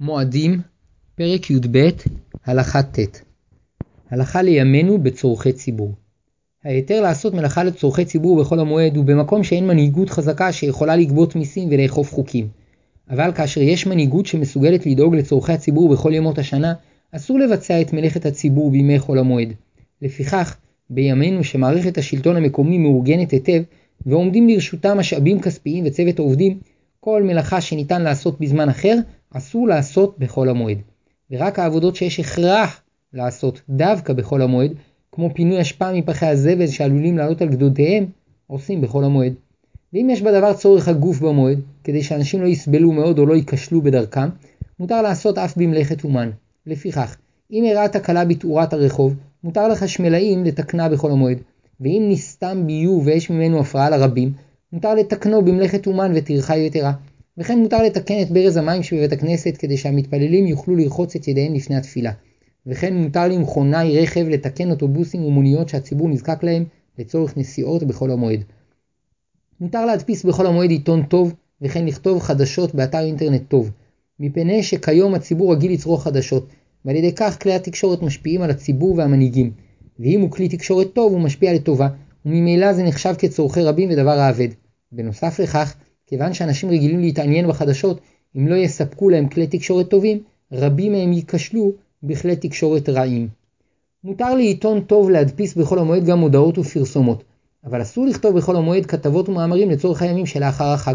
מועדים, 0.00 0.60
פרק 1.14 1.50
י"ב, 1.50 1.88
הלכה 2.44 2.82
ט' 2.82 3.31
הלכה 4.12 4.42
לימינו 4.42 4.98
בצורכי 4.98 5.52
ציבור. 5.52 5.92
ההיתר 6.64 7.00
לעשות 7.00 7.34
מלאכה 7.34 7.64
לצורכי 7.64 8.04
ציבור 8.04 8.40
בכל 8.40 8.60
המועד 8.60 8.96
הוא 8.96 9.04
במקום 9.04 9.44
שאין 9.44 9.66
מנהיגות 9.66 10.10
חזקה 10.10 10.52
שיכולה 10.52 10.96
לגבות 10.96 11.36
מיסים 11.36 11.68
ולאכוף 11.70 12.12
חוקים. 12.12 12.48
אבל 13.10 13.32
כאשר 13.32 13.60
יש 13.60 13.86
מנהיגות 13.86 14.26
שמסוגלת 14.26 14.86
לדאוג 14.86 15.14
לצורכי 15.14 15.52
הציבור 15.52 15.88
בכל 15.88 16.14
ימות 16.14 16.38
השנה, 16.38 16.74
אסור 17.12 17.38
לבצע 17.38 17.80
את 17.80 17.92
מלאכת 17.92 18.26
הציבור 18.26 18.70
בימי 18.70 18.98
חול 18.98 19.18
המועד. 19.18 19.52
לפיכך, 20.02 20.56
בימינו 20.90 21.44
שמערכת 21.44 21.98
השלטון 21.98 22.36
המקומי 22.36 22.78
מאורגנת 22.78 23.30
היטב, 23.30 23.62
ועומדים 24.06 24.48
לרשותה 24.48 24.94
משאבים 24.94 25.40
כספיים 25.40 25.84
וצוות 25.86 26.18
עובדים, 26.18 26.58
כל 27.00 27.22
מלאכה 27.22 27.60
שניתן 27.60 28.02
לעשות 28.02 28.40
בזמן 28.40 28.68
אחר, 28.68 28.96
אסור 29.30 29.68
לעשות 29.68 30.18
בחול 30.18 30.48
המועד. 30.48 30.78
ורק 31.30 31.58
העבודות 31.58 31.96
שיש 31.96 32.20
הכרח 32.20 32.81
לעשות 33.14 33.60
דווקא 33.68 34.12
בחול 34.12 34.42
המועד, 34.42 34.72
כמו 35.12 35.30
פינוי 35.34 35.60
אשפה 35.60 35.92
מפחי 35.92 36.26
הזבל 36.26 36.66
שעלולים 36.66 37.18
לעלות 37.18 37.42
על 37.42 37.48
גדותיהם, 37.48 38.06
עושים 38.46 38.80
בחול 38.80 39.04
המועד. 39.04 39.32
ואם 39.92 40.08
יש 40.10 40.22
בדבר 40.22 40.52
צורך 40.52 40.88
הגוף 40.88 41.20
במועד, 41.20 41.60
כדי 41.84 42.02
שאנשים 42.02 42.42
לא 42.42 42.46
יסבלו 42.46 42.92
מאוד 42.92 43.18
או 43.18 43.26
לא 43.26 43.34
ייכשלו 43.34 43.82
בדרכם, 43.82 44.28
מותר 44.78 45.02
לעשות 45.02 45.38
אף 45.38 45.56
במלאכת 45.56 46.04
אומן. 46.04 46.30
לפיכך, 46.66 47.16
אם 47.52 47.64
אירעה 47.64 47.88
תקלה 47.88 48.24
בתאורת 48.24 48.72
הרחוב, 48.72 49.14
מותר 49.44 49.68
לחשמלאים 49.68 50.44
לתקנה 50.44 50.88
בחול 50.88 51.12
המועד, 51.12 51.38
ואם 51.80 52.06
נסתם 52.08 52.62
ביוב 52.66 53.06
ויש 53.06 53.30
ממנו 53.30 53.60
הפרעה 53.60 53.90
לרבים, 53.90 54.32
מותר 54.72 54.94
לתקנו 54.94 55.44
במלאכת 55.44 55.86
אומן 55.86 56.12
וטרחה 56.14 56.56
יתרה. 56.56 56.92
וכן 57.38 57.58
מותר 57.58 57.82
לתקן 57.82 58.22
את 58.22 58.30
ברז 58.30 58.56
המים 58.56 58.82
שבבית 58.82 59.12
הכנסת 59.12 59.56
כדי 59.58 59.76
שהמתפללים 59.76 60.46
יוכלו 60.46 60.76
לרחוץ 60.76 61.16
את 61.16 61.28
ידיהם 61.28 61.54
לפני 61.54 61.76
התפילה. 61.76 62.12
וכן 62.66 62.94
מותר 62.94 63.28
למכונאי 63.28 64.02
רכב 64.02 64.26
לתקן 64.28 64.70
אוטובוסים 64.70 65.24
ומוניות 65.24 65.68
שהציבור 65.68 66.08
נזקק 66.08 66.42
להם 66.42 66.64
לצורך 66.98 67.36
נסיעות 67.36 67.82
בחול 67.82 68.10
המועד. 68.10 68.44
מותר 69.60 69.86
להדפיס 69.86 70.24
בחול 70.24 70.46
המועד 70.46 70.70
עיתון 70.70 71.02
טוב, 71.02 71.34
וכן 71.62 71.86
לכתוב 71.86 72.22
חדשות 72.22 72.74
באתר 72.74 73.00
אינטרנט 73.00 73.42
טוב, 73.48 73.70
מפני 74.20 74.62
שכיום 74.62 75.14
הציבור 75.14 75.52
רגיל 75.52 75.72
לצרוך 75.72 76.04
חדשות, 76.04 76.48
ועל 76.84 76.96
ידי 76.96 77.12
כך 77.12 77.42
כלי 77.42 77.54
התקשורת 77.54 78.02
משפיעים 78.02 78.42
על 78.42 78.50
הציבור 78.50 78.94
והמנהיגים, 78.96 79.52
ואם 79.98 80.20
הוא 80.20 80.30
כלי 80.30 80.48
תקשורת 80.48 80.92
טוב 80.92 81.12
הוא 81.12 81.20
משפיע 81.20 81.54
לטובה, 81.54 81.88
וממילא 82.26 82.72
זה 82.72 82.82
נחשב 82.82 83.14
כצורכי 83.18 83.62
רבים 83.62 83.90
ודבר 83.90 84.18
האבד. 84.18 84.48
בנוסף 84.92 85.40
לכך, 85.40 85.74
כיוון 86.06 86.34
שאנשים 86.34 86.70
רגילים 86.70 87.00
להתעניין 87.00 87.48
בחדשות, 87.48 88.00
אם 88.36 88.48
לא 88.48 88.54
יספקו 88.54 89.10
להם 89.10 89.28
כלי 89.28 89.46
תקשורת 89.46 89.88
טובים, 89.90 90.22
רבים 90.52 90.92
מהם 90.92 91.12
ייכשלו 91.12 91.72
בכלי 92.02 92.36
תקשורת 92.36 92.88
רעים. 92.88 93.28
מותר 94.04 94.34
לעיתון 94.34 94.80
טוב 94.80 95.10
להדפיס 95.10 95.54
בכל 95.54 95.78
המועד 95.78 96.04
גם 96.04 96.18
מודעות 96.18 96.58
ופרסומות, 96.58 97.24
אבל 97.64 97.82
אסור 97.82 98.06
לכתוב 98.06 98.36
בכל 98.36 98.56
המועד 98.56 98.86
כתבות 98.86 99.28
ומאמרים 99.28 99.70
לצורך 99.70 100.02
הימים 100.02 100.26
שלאחר 100.26 100.64
החג. 100.64 100.94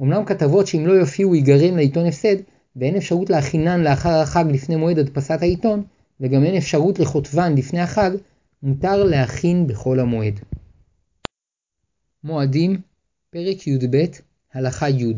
אמנם 0.00 0.24
כתבות 0.24 0.66
שאם 0.66 0.86
לא 0.86 0.92
יופיעו 0.92 1.34
ייגרם 1.34 1.76
לעיתון 1.76 2.06
הפסד, 2.06 2.36
ואין 2.76 2.96
אפשרות 2.96 3.30
להכינן 3.30 3.80
לאחר 3.80 4.14
החג 4.14 4.44
לפני 4.52 4.76
מועד 4.76 4.98
הדפסת 4.98 5.38
העיתון, 5.42 5.82
וגם 6.20 6.44
אין 6.44 6.56
אפשרות 6.56 6.98
לכותבן 6.98 7.54
לפני 7.54 7.80
החג, 7.80 8.10
מותר 8.62 9.04
להכין 9.04 9.66
בכל 9.66 10.00
המועד. 10.00 10.40
מועדים, 12.24 12.80
פרק 13.30 13.66
י"ב, 13.66 14.04
הלכה 14.54 14.88
י' 14.88 15.12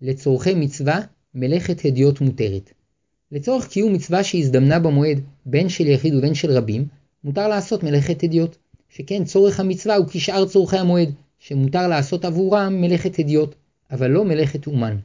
לצורכי 0.00 0.54
מצווה, 0.54 1.00
מלאכת 1.34 1.84
הדיוט 1.84 2.20
מותרת. 2.20 2.72
לצורך 3.34 3.68
קיום 3.68 3.92
מצווה 3.92 4.24
שהזדמנה 4.24 4.78
במועד, 4.78 5.20
בין 5.46 5.68
של 5.68 5.86
יחיד 5.86 6.14
ובין 6.14 6.34
של 6.34 6.50
רבים, 6.50 6.86
מותר 7.24 7.48
לעשות 7.48 7.82
מלאכת 7.82 8.24
הדיוט, 8.24 8.56
שכן 8.88 9.24
צורך 9.24 9.60
המצווה 9.60 9.96
הוא 9.96 10.06
כשאר 10.08 10.46
צורכי 10.46 10.76
המועד, 10.76 11.12
שמותר 11.38 11.88
לעשות 11.88 12.24
עבורם 12.24 12.80
מלאכת 12.80 13.18
הדיוט, 13.18 13.54
אבל 13.90 14.10
לא 14.10 14.24
מלאכת 14.24 14.66
אומן. 14.66 14.96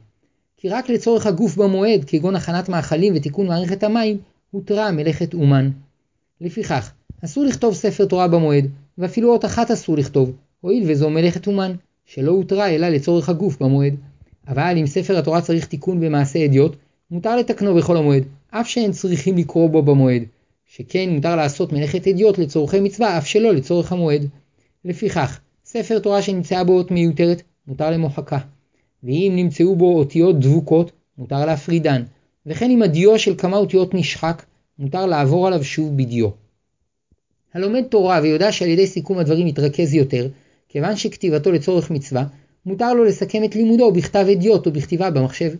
כי 0.56 0.68
רק 0.68 0.88
לצורך 0.88 1.26
הגוף 1.26 1.56
במועד, 1.56 2.04
כגון 2.06 2.36
הכנת 2.36 2.68
מאכלים 2.68 3.12
ותיקון 3.16 3.46
מערכת 3.46 3.82
המים, 3.82 4.18
הותרה 4.50 4.90
מלאכת 4.90 5.34
אומן. 5.34 5.70
לפיכך, 6.40 6.92
אסור 7.24 7.44
לכתוב 7.44 7.74
ספר 7.74 8.04
תורה 8.04 8.28
במועד, 8.28 8.66
ואפילו 8.98 9.32
אות 9.32 9.44
אחת 9.44 9.70
אסור 9.70 9.96
לכתוב, 9.96 10.32
הואיל 10.60 10.90
וזו 10.90 11.10
מלאכת 11.10 11.46
אומן, 11.46 11.72
שלא 12.06 12.30
הותרה 12.30 12.68
אלא 12.68 12.88
לצורך 12.88 13.28
הגוף 13.28 13.62
במועד. 13.62 13.94
אבל 14.48 14.74
אם 14.76 14.86
ספר 14.86 15.18
התורה 15.18 15.40
צריך 15.40 15.66
תיקון 15.66 16.00
במעשה 16.00 16.44
אדיוט, 16.44 16.76
מותר 17.10 17.36
לתקנו 17.36 17.74
בכל 17.74 17.96
המועד, 17.96 18.22
אף 18.50 18.68
שאין 18.68 18.92
צריכים 18.92 19.36
לקרוא 19.36 19.70
בו 19.70 19.82
במועד, 19.82 20.22
שכן 20.66 21.10
מותר 21.10 21.36
לעשות 21.36 21.72
מלאכת 21.72 22.08
אדיוט 22.08 22.38
לצורכי 22.38 22.80
מצווה, 22.80 23.18
אף 23.18 23.26
שלא 23.26 23.52
לצורך 23.54 23.92
המועד. 23.92 24.26
לפיכך, 24.84 25.40
ספר 25.64 25.98
תורה 25.98 26.22
שנמצאה 26.22 26.64
בו 26.64 26.72
אות 26.72 26.90
מיותרת, 26.90 27.42
מותר 27.66 27.90
למוחקה. 27.90 28.38
ואם 29.04 29.32
נמצאו 29.36 29.76
בו 29.76 29.98
אותיות 29.98 30.40
דבוקות, 30.40 30.92
מותר 31.18 31.46
להפרידן, 31.46 32.02
וכן 32.46 32.70
אם 32.70 32.82
הדיו 32.82 33.18
של 33.18 33.34
כמה 33.38 33.56
אותיות 33.56 33.94
נשחק, 33.94 34.44
מותר 34.78 35.06
לעבור 35.06 35.46
עליו 35.46 35.64
שוב 35.64 35.96
בדיו. 35.96 36.28
הלומד 37.54 37.82
תורה 37.82 38.20
ויודע 38.22 38.52
שעל 38.52 38.68
ידי 38.68 38.86
סיכום 38.86 39.18
הדברים 39.18 39.46
יתרכז 39.46 39.94
יותר, 39.94 40.28
כיוון 40.68 40.96
שכתיבתו 40.96 41.52
לצורך 41.52 41.90
מצווה, 41.90 42.24
מותר 42.66 42.94
לו 42.94 43.04
לסכם 43.04 43.44
את 43.44 43.56
לימודו 43.56 43.92
בכתב 43.92 44.26
אדיוט 44.32 44.66
או 44.66 44.72
בכתיבה 44.72 45.10
במחשב. 45.10 45.52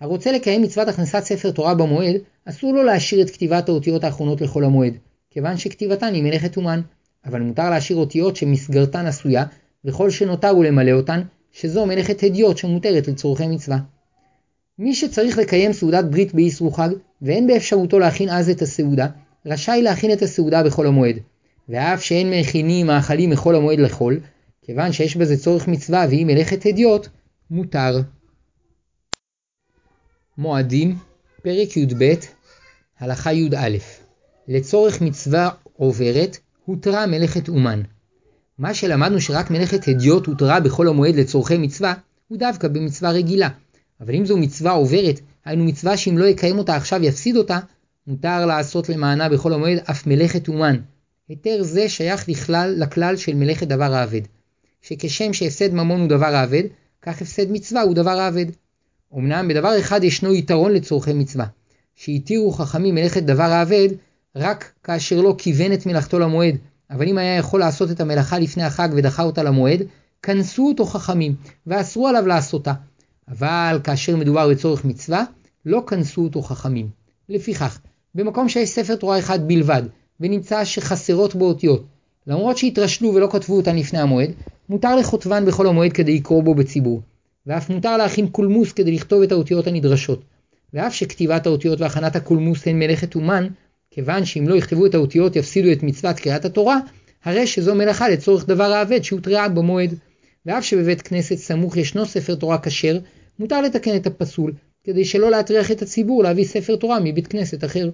הרוצה 0.00 0.32
לקיים 0.32 0.62
מצוות 0.62 0.88
הכנסת 0.88 1.24
ספר 1.24 1.50
תורה 1.50 1.74
במועד, 1.74 2.16
אסור 2.44 2.72
לו 2.72 2.82
להשאיר 2.82 3.22
את 3.22 3.30
כתיבת 3.30 3.68
האותיות 3.68 4.04
האחרונות 4.04 4.40
לכל 4.40 4.64
המועד, 4.64 4.94
כיוון 5.30 5.56
שכתיבתן 5.56 6.14
היא 6.14 6.22
מלאכת 6.22 6.56
אומן, 6.56 6.80
אבל 7.24 7.40
מותר 7.40 7.70
להשאיר 7.70 7.98
אותיות 7.98 8.36
שמסגרתן 8.36 9.06
עשויה, 9.06 9.44
וכל 9.84 10.10
שנותר 10.10 10.48
הוא 10.48 10.64
למלא 10.64 10.90
אותן, 10.90 11.20
שזו 11.52 11.86
מלאכת 11.86 12.22
הדיוט 12.22 12.56
שמותרת 12.56 13.08
לצורכי 13.08 13.46
מצווה. 13.46 13.78
מי 14.78 14.94
שצריך 14.94 15.38
לקיים 15.38 15.72
סעודת 15.72 16.04
ברית 16.04 16.34
באיסרו 16.34 16.70
חג, 16.70 16.88
ואין 17.22 17.46
באפשרותו 17.46 17.98
להכין 17.98 18.28
אז 18.28 18.50
את 18.50 18.62
הסעודה, 18.62 19.06
רשאי 19.46 19.82
להכין 19.82 20.12
את 20.12 20.22
הסעודה 20.22 20.62
בחול 20.62 20.86
המועד. 20.86 21.16
ואף 21.68 22.02
שאין 22.02 22.30
מכינים 22.30 22.86
מאכלים 22.86 23.30
מחול 23.30 23.54
המועד 23.54 23.78
לחול, 23.78 24.20
כיוון 24.62 24.92
שיש 24.92 25.16
בזה 25.16 25.36
צורך 25.36 25.68
מצווה 25.68 26.06
והיא 26.08 26.26
מלאכת 26.26 26.66
הדיוט, 26.66 27.08
מותר. 27.50 28.00
מועדים, 30.38 30.96
פרק 31.42 31.76
י"ב, 31.76 32.14
הלכה 32.98 33.32
י"א 33.32 33.68
לצורך 34.48 35.00
מצווה 35.00 35.50
עוברת, 35.76 36.38
הותרה 36.64 37.06
מלאכת 37.06 37.48
אומן. 37.48 37.82
מה 38.58 38.74
שלמדנו 38.74 39.20
שרק 39.20 39.50
מלאכת 39.50 39.88
הדיוט 39.88 40.26
הותרה 40.26 40.60
בחול 40.60 40.88
המועד 40.88 41.14
לצורכי 41.16 41.58
מצווה, 41.58 41.94
הוא 42.28 42.38
דווקא 42.38 42.68
במצווה 42.68 43.10
רגילה. 43.10 43.48
אבל 44.00 44.14
אם 44.14 44.26
זו 44.26 44.36
מצווה 44.36 44.72
עוברת, 44.72 45.20
היינו 45.44 45.64
מצווה 45.64 45.96
שאם 45.96 46.18
לא 46.18 46.24
יקיים 46.24 46.58
אותה 46.58 46.76
עכשיו 46.76 47.04
יפסיד 47.04 47.36
אותה, 47.36 47.58
מותר 48.06 48.46
לעשות 48.46 48.88
למענה 48.88 49.28
בחול 49.28 49.54
המועד 49.54 49.78
אף 49.90 50.06
מלאכת 50.06 50.48
אומן. 50.48 50.76
היתר 51.28 51.62
זה 51.62 51.88
שייך 51.88 52.28
לכלל, 52.28 52.74
לכלל 52.78 53.16
של 53.16 53.34
מלאכת 53.34 53.66
דבר 53.68 53.94
האבד. 53.94 54.22
שכשם 54.82 55.32
שהפסד 55.32 55.74
ממון 55.74 56.00
הוא 56.00 56.08
דבר 56.08 56.34
האבד, 56.34 56.62
כך 57.02 57.22
הפסד 57.22 57.50
מצווה 57.50 57.82
הוא 57.82 57.94
דבר 57.94 58.18
האבד. 58.18 58.46
אמנם 59.14 59.48
בדבר 59.48 59.80
אחד 59.80 60.04
ישנו 60.04 60.34
יתרון 60.34 60.72
לצורכי 60.72 61.12
מצווה, 61.12 61.46
שהתירו 61.96 62.52
חכמים 62.52 62.94
מלאכת 62.94 63.22
דבר 63.22 63.42
האבד 63.42 63.88
רק 64.36 64.72
כאשר 64.84 65.20
לא 65.20 65.34
כיוון 65.38 65.72
את 65.72 65.86
מלאכתו 65.86 66.18
למועד, 66.18 66.56
אבל 66.90 67.08
אם 67.08 67.18
היה 67.18 67.36
יכול 67.36 67.60
לעשות 67.60 67.90
את 67.90 68.00
המלאכה 68.00 68.38
לפני 68.38 68.64
החג 68.64 68.88
ודחה 68.92 69.22
אותה 69.22 69.42
למועד, 69.42 69.82
כנסו 70.22 70.68
אותו 70.68 70.84
חכמים, 70.84 71.34
ואסרו 71.66 72.08
עליו 72.08 72.26
לעשותה. 72.26 72.72
אבל 73.28 73.80
כאשר 73.84 74.16
מדובר 74.16 74.48
בצורך 74.48 74.84
מצווה, 74.84 75.24
לא 75.66 75.82
כנסו 75.86 76.22
אותו 76.22 76.42
חכמים. 76.42 76.88
לפיכך, 77.28 77.78
במקום 78.14 78.48
שיש 78.48 78.70
ספר 78.70 78.96
תורה 78.96 79.18
אחד 79.18 79.48
בלבד, 79.48 79.82
ונמצא 80.20 80.64
שחסרות 80.64 81.34
בו 81.34 81.44
אותיות, 81.48 81.84
למרות 82.26 82.58
שהתרשלו 82.58 83.14
ולא 83.14 83.28
כתבו 83.32 83.56
אותן 83.56 83.76
לפני 83.76 83.98
המועד, 83.98 84.30
מותר 84.68 84.96
לכותבן 84.96 85.44
בכל 85.44 85.66
המועד 85.66 85.92
כדי 85.92 86.16
לקרוא 86.16 86.42
בו 86.42 86.54
בציבור, 86.54 87.00
ואף 87.48 87.70
מותר 87.70 87.96
להכין 87.96 88.28
קולמוס 88.28 88.72
כדי 88.72 88.92
לכתוב 88.92 89.22
את 89.22 89.32
האותיות 89.32 89.66
הנדרשות. 89.66 90.22
ואף 90.74 90.94
שכתיבת 90.94 91.46
האותיות 91.46 91.80
והכנת 91.80 92.16
הקולמוס 92.16 92.68
הן 92.68 92.78
מלאכת 92.78 93.14
אומן, 93.14 93.48
כיוון 93.90 94.24
שאם 94.24 94.48
לא 94.48 94.54
יכתבו 94.54 94.86
את 94.86 94.94
האותיות 94.94 95.36
יפסידו 95.36 95.72
את 95.72 95.82
מצוות 95.82 96.20
קריאת 96.20 96.44
התורה, 96.44 96.78
הרי 97.24 97.46
שזו 97.46 97.74
מלאכה 97.74 98.08
לצורך 98.08 98.46
דבר 98.46 98.64
האבד 98.64 99.04
שהותרעה 99.04 99.48
במועד. 99.48 99.94
ואף 100.46 100.64
שבבית 100.64 101.02
כנסת 101.02 101.34
סמוך 101.34 101.76
ישנו 101.76 102.06
ספר 102.06 102.34
תורה 102.34 102.58
כשר, 102.58 102.98
מותר 103.38 103.60
לתקן 103.60 103.96
את 103.96 104.06
הפסול, 104.06 104.52
כדי 104.84 105.04
שלא 105.04 105.30
להטריח 105.30 105.70
את 105.70 105.82
הציבור 105.82 106.22
להביא 106.22 106.44
ספר 106.44 106.76
תורה 106.76 107.00
מבית 107.00 107.26
כנסת 107.26 107.64
אחר. 107.64 107.90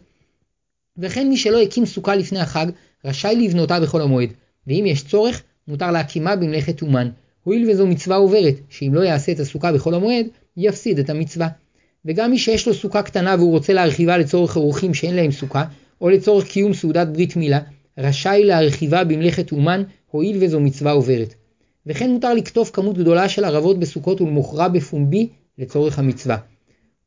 וכן 0.99 1.29
מי 1.29 1.37
שלא 1.37 1.63
הקים 1.63 1.87
סוכה 1.87 2.15
לפני 2.17 2.41
החג, 2.41 2.67
רשאי 3.05 3.37
לבנותה 3.37 3.81
בכל 3.81 4.03
המועד, 4.03 4.29
ואם 4.67 4.85
יש 4.87 5.05
צורך, 5.05 5.43
מותר 5.69 5.91
להקימה 5.91 6.37
במלאכת 6.37 6.83
אומן, 6.83 7.11
הואיל 7.45 7.71
וזו 7.71 7.87
מצווה 7.87 8.17
עוברת, 8.17 8.55
שאם 8.69 8.95
לא 8.95 9.01
יעשה 9.01 9.33
את 9.33 9.41
הסוכה 9.41 9.73
בכל 9.73 9.95
המועד, 9.95 10.27
יפסיד 10.57 10.99
את 10.99 11.11
המצווה. 11.11 11.49
וגם 12.05 12.31
מי 12.31 12.39
שיש 12.39 12.67
לו 12.67 12.75
סוכה 12.75 13.03
קטנה 13.03 13.35
והוא 13.39 13.51
רוצה 13.51 13.73
להרחיבה 13.73 14.19
לצורך 14.19 14.57
אורחים 14.57 14.95
שאין 14.95 15.17
להם 15.17 15.31
סוכה, 15.31 15.65
או 16.01 16.09
לצורך 16.09 16.47
קיום 16.47 16.75
סעודת 16.75 17.09
ברית 17.09 17.37
מילה, 17.37 17.61
רשאי 17.99 18.45
להרחיבה 18.45 19.05
במלאכת 19.05 19.53
אומן, 19.53 19.83
הואיל 20.11 20.37
וזו 20.41 20.61
מצווה 20.61 20.93
עוברת. 20.93 21.35
וכן 21.87 22.11
מותר 22.11 22.35
לקטוף 22.35 22.71
כמות 22.71 22.99
גדולה 22.99 23.29
של 23.29 23.45
ערבות 23.45 23.79
בסוכות 23.79 24.21
ולמוכרה 24.21 24.69
בפומבי 24.69 25.29
לצורך 25.59 25.99
המצווה. 25.99 26.37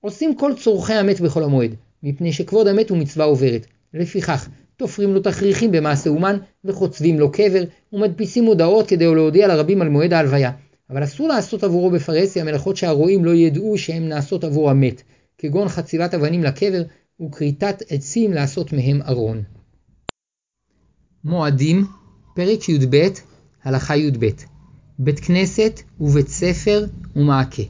עושים 0.02 0.36
כל 0.36 0.52
צורכי 0.58 0.94
המת 0.94 1.22
בחול 1.22 1.44
המועד, 1.44 1.76
מפני 2.04 2.34
שכבוד 2.34 2.68
המת 2.68 2.90
הוא 2.90 2.98
מצווה 2.98 3.26
עוברת. 3.26 3.66
לפיכך, 3.94 4.50
תופרים 4.78 5.14
לו 5.14 5.20
תכריכים 5.20 5.72
במעשה 5.72 6.10
אומן, 6.10 6.38
וחוצבים 6.66 7.20
לו 7.20 7.32
קבר, 7.32 7.64
ומדפיסים 7.94 8.46
הודעות 8.46 8.88
כדי 8.88 9.16
להודיע 9.16 9.48
לרבים 9.48 9.82
על 9.82 9.90
מועד 9.90 10.14
ההלוויה. 10.14 10.52
אבל 10.90 11.04
אסור 11.04 11.28
לעשות 11.28 11.64
עבורו 11.64 11.90
בפרהסיה 11.90 12.44
מלאכות 12.44 12.78
שהרועים 12.78 13.26
לא 13.26 13.32
ידעו 13.32 13.78
שהן 13.78 14.10
נעשות 14.10 14.44
עבור 14.44 14.70
המת, 14.70 15.02
כגון 15.38 15.70
חציבת 15.70 16.14
אבנים 16.14 16.44
לקבר 16.44 16.82
וכריתת 17.22 17.84
עצים 17.90 18.34
לעשות 18.34 18.74
מהם 18.74 19.02
ארון. 19.02 19.44
מועדים, 21.24 21.86
פרק 22.36 22.70
י"ב, 22.70 23.08
הלכה 23.64 23.98
י"ב 23.98 24.26
בית 25.00 25.20
כנסת 25.20 25.82
ובית 26.00 26.28
ספר 26.28 26.86
ומעקה. 27.16 27.64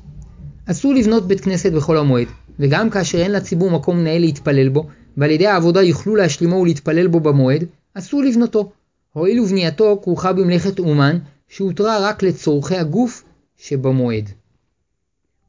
אסור 0.65 0.93
לבנות 0.93 1.27
בית 1.27 1.41
כנסת 1.41 1.71
בחול 1.71 1.97
המועד, 1.97 2.27
וגם 2.59 2.89
כאשר 2.89 3.17
אין 3.17 3.31
לציבור 3.31 3.71
מקום 3.71 4.03
נאה 4.03 4.19
להתפלל 4.19 4.69
בו, 4.69 4.87
ועל 5.17 5.31
ידי 5.31 5.47
העבודה 5.47 5.81
יוכלו 5.81 6.15
להשלימו 6.15 6.55
ולהתפלל 6.55 7.07
בו 7.07 7.19
במועד, 7.19 7.63
אסור 7.93 8.23
לבנותו, 8.23 8.71
הואיל 9.13 9.39
ובנייתו 9.39 9.99
כרוכה 10.03 10.33
במלאכת 10.33 10.79
אומן 10.79 11.17
שהותרה 11.47 12.09
רק 12.09 12.23
לצורכי 12.23 12.75
הגוף 12.75 13.23
שבמועד. 13.57 14.29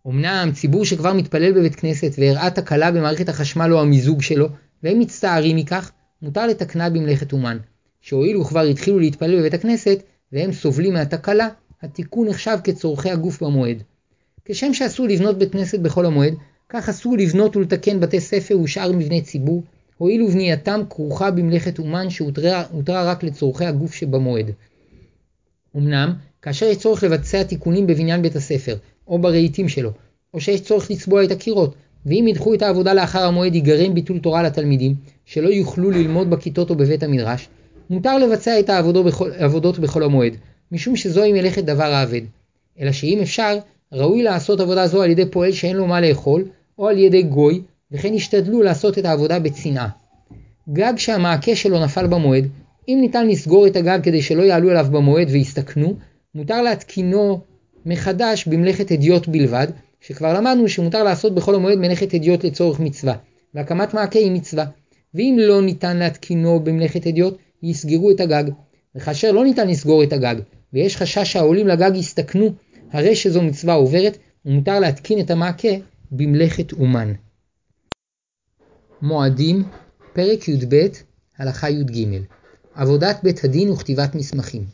אמנם 0.06 0.50
ציבור 0.54 0.84
שכבר 0.84 1.12
מתפלל 1.12 1.52
בבית 1.52 1.74
כנסת 1.74 2.12
והראה 2.18 2.50
תקלה 2.50 2.90
במערכת 2.90 3.28
החשמל 3.28 3.74
או 3.74 3.80
המיזוג 3.80 4.22
שלו, 4.22 4.48
והם 4.82 4.98
מצטערים 4.98 5.56
מכך, 5.56 5.90
מותר 6.22 6.46
לתקנה 6.46 6.90
במלאכת 6.90 7.32
אומן, 7.32 7.58
שהואיל 8.00 8.36
וכבר 8.36 8.60
התחילו 8.60 8.98
להתפלל 8.98 9.38
בבית 9.38 9.54
הכנסת, 9.54 10.02
והם 10.32 10.52
סובלים 10.52 10.92
מהתקלה, 10.92 11.48
התיקון 11.82 12.28
נחשב 12.28 12.58
כצורכי 12.64 13.10
הגוף 13.10 13.42
במועד. 13.42 13.82
כשם 14.44 14.74
שאסור 14.74 15.06
לבנות 15.06 15.38
בית 15.38 15.52
כנסת 15.52 15.80
בחול 15.80 16.06
המועד, 16.06 16.34
כך 16.68 16.88
אסור 16.88 17.16
לבנות 17.16 17.56
ולתקן 17.56 18.00
בתי 18.00 18.20
ספר 18.20 18.58
ושאר 18.60 18.92
מבני 18.92 19.22
ציבור, 19.22 19.62
הואיל 19.98 20.22
ובנייתם 20.22 20.80
כרוכה 20.90 21.30
במלאכת 21.30 21.78
אומן 21.78 22.10
שהותרה 22.10 23.04
רק 23.04 23.22
לצורכי 23.22 23.64
הגוף 23.64 23.94
שבמועד. 23.94 24.50
אמנם, 25.76 26.12
כאשר 26.42 26.66
יש 26.66 26.76
צורך 26.76 27.02
לבצע 27.02 27.42
תיקונים 27.42 27.86
בבניין 27.86 28.22
בית 28.22 28.36
הספר, 28.36 28.76
או 29.06 29.18
ברהיטים 29.18 29.68
שלו, 29.68 29.90
או 30.34 30.40
שיש 30.40 30.60
צורך 30.60 30.90
לצבוע 30.90 31.24
את 31.24 31.30
הקירות, 31.30 31.74
ואם 32.06 32.24
ידחו 32.28 32.54
את 32.54 32.62
העבודה 32.62 32.94
לאחר 32.94 33.24
המועד 33.24 33.54
ייגרם 33.54 33.94
ביטול 33.94 34.18
תורה 34.18 34.42
לתלמידים, 34.42 34.94
שלא 35.24 35.48
יוכלו 35.48 35.90
ללמוד 35.90 36.30
בכיתות 36.30 36.70
או 36.70 36.74
בבית 36.74 37.02
המדרש, 37.02 37.48
מותר 37.90 38.18
לבצע 38.18 38.60
את 38.60 38.70
העבודות 38.70 39.78
בכל 39.78 40.02
המועד, 40.02 40.32
משום 40.72 40.96
שזוהי 40.96 41.32
מלאכת 41.32 41.64
דבר 41.64 41.92
האבד. 41.92 42.22
אלא 42.80 42.92
שאם 42.92 43.18
אפשר, 43.22 43.58
ראוי 43.92 44.22
לעשות 44.22 44.60
עבודה 44.60 44.86
זו 44.86 45.02
על 45.02 45.10
ידי 45.10 45.26
פועל 45.26 45.52
שאין 45.52 45.76
לו 45.76 45.86
מה 45.86 46.00
לאכול, 46.00 46.44
או 46.78 46.88
על 46.88 46.98
ידי 46.98 47.22
גוי, 47.22 47.62
וכן 47.92 48.14
ישתדלו 48.14 48.62
לעשות 48.62 48.98
את 48.98 49.04
העבודה 49.04 49.38
בצנעה. 49.38 49.88
גג 50.72 50.92
שהמעקה 50.96 51.56
שלו 51.56 51.84
נפל 51.84 52.06
במועד, 52.06 52.48
אם 52.88 52.98
ניתן 53.00 53.28
לסגור 53.28 53.66
את 53.66 53.76
הגג 53.76 53.98
כדי 54.02 54.22
שלא 54.22 54.42
יעלו 54.42 54.70
עליו 54.70 54.86
במועד 54.90 55.28
ויסתכנו, 55.30 55.94
מותר 56.34 56.62
להתקינו 56.62 57.40
מחדש 57.86 58.46
במלאכת 58.46 58.92
אדיוט 58.92 59.28
בלבד, 59.28 59.66
שכבר 60.00 60.34
למדנו 60.34 60.68
שמותר 60.68 61.02
לעשות 61.02 61.34
בכל 61.34 61.54
המועד 61.54 61.78
מלאכת 61.78 62.14
אדיוט 62.14 62.44
לצורך 62.44 62.80
מצווה, 62.80 63.14
והקמת 63.54 63.94
מעקה 63.94 64.18
היא 64.18 64.32
מצווה. 64.32 64.64
ואם 65.14 65.36
לא 65.40 65.62
ניתן 65.62 65.96
להתקינו 65.96 66.60
במלאכת 66.60 67.06
אדיוט, 67.06 67.38
יסגרו 67.62 68.10
את 68.10 68.20
הגג. 68.20 68.44
וכאשר 68.94 69.32
לא 69.32 69.44
ניתן 69.44 69.68
לסגור 69.68 70.02
את 70.02 70.12
הגג, 70.12 70.36
ויש 70.72 70.96
חשש 70.96 71.32
שהעולים 71.32 71.68
לגג 71.68 71.90
יסתכנו, 71.94 72.52
הרי 72.92 73.16
שזו 73.16 73.42
מצווה 73.42 73.74
עוברת, 73.74 74.18
ומותר 74.46 74.80
להתקין 74.80 75.20
את 75.20 75.30
המעקה 75.30 75.68
במלאכת 76.12 76.72
אומן. 76.72 77.12
מועדים, 79.02 79.62
פרק 80.12 80.48
י"ב, 80.48 80.86
הלכה 81.38 81.70
י"ג 81.70 82.18
עבודת 82.74 83.20
בית 83.22 83.44
הדין 83.44 83.70
וכתיבת 83.70 84.14
מסמכים 84.14 84.64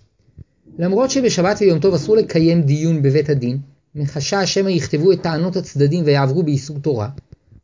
למרות 0.79 1.11
שבשבת 1.11 1.57
ויום 1.61 1.79
טוב 1.79 1.95
אסור 1.95 2.17
לקיים 2.17 2.63
דיון 2.63 3.03
בבית 3.03 3.29
הדין, 3.29 3.59
מחשש 3.95 4.55
שמא 4.55 4.69
יכתבו 4.69 5.13
את 5.13 5.23
טענות 5.23 5.57
הצדדים 5.57 6.05
ויעברו 6.05 6.43
באיסור 6.43 6.79
תורה, 6.79 7.09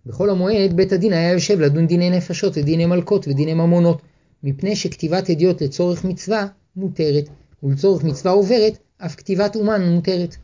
בכל 0.06 0.30
המועד 0.30 0.72
בית 0.72 0.92
הדין 0.92 1.12
היה 1.12 1.33
יושב 1.33 1.61
לדון 1.61 1.87
דיני 1.87 2.11
נפשות 2.11 2.52
ודיני 2.56 2.87
מלכות 2.87 3.28
ודיני 3.28 3.54
ממונות, 3.54 4.02
מפני 4.42 4.76
שכתיבת 4.76 5.30
אדיוט 5.30 5.62
לצורך 5.62 6.04
מצווה 6.04 6.46
מותרת, 6.76 7.28
ולצורך 7.62 8.04
מצווה 8.04 8.33
עוברת 8.33 8.78
אף 8.98 9.16
כתיבת 9.16 9.56
אומן 9.56 9.88
מותרת. 9.88 10.37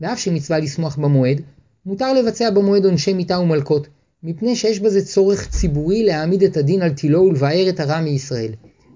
ואף 0.00 0.18
שמצווה 0.18 0.58
לשמוח 0.58 0.96
במועד, 0.96 1.40
מותר 1.86 2.12
לבצע 2.12 2.50
במועד 2.50 2.84
עונשי 2.84 3.12
מיתה 3.12 3.38
ומלכות, 3.38 3.88
מפני 4.22 4.56
שיש 4.56 4.80
בזה 4.80 5.04
צורך 5.06 5.48
ציבורי 5.50 6.02
להעמיד 6.02 6.42
את 6.42 6.56
הדין 6.56 6.82
על 6.82 6.90
תילו 6.90 7.22
ולבאר 7.22 7.68
את 7.68 7.80
הרע 7.80 8.00
מישראל. 8.00 8.52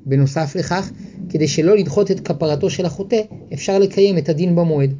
בנוסף 0.06 0.56
לכך, 0.56 0.90
כדי 1.28 1.48
שלא 1.48 1.76
לדחות 1.76 2.10
את 2.10 2.20
כפרתו 2.20 2.70
של 2.70 2.86
החוטא, 2.86 3.20
אפשר 3.52 3.78
לקיים 3.78 4.18
את 4.18 4.28
הדין 4.28 4.56
במועד. 4.56 4.94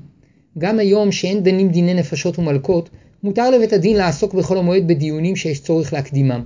גם 0.58 0.78
היום 0.78 1.12
שאין 1.12 1.42
דנים 1.42 1.68
דיני 1.68 1.94
נפשות 1.94 2.38
ומלכות, 2.38 2.90
מותר 3.22 3.50
לבית 3.50 3.72
הדין 3.72 3.96
לעסוק 3.96 4.34
בכל 4.34 4.58
המועד 4.58 4.88
בדיונים 4.88 5.36
שיש 5.36 5.60
צורך 5.60 5.92
להקדימם. 5.92 6.44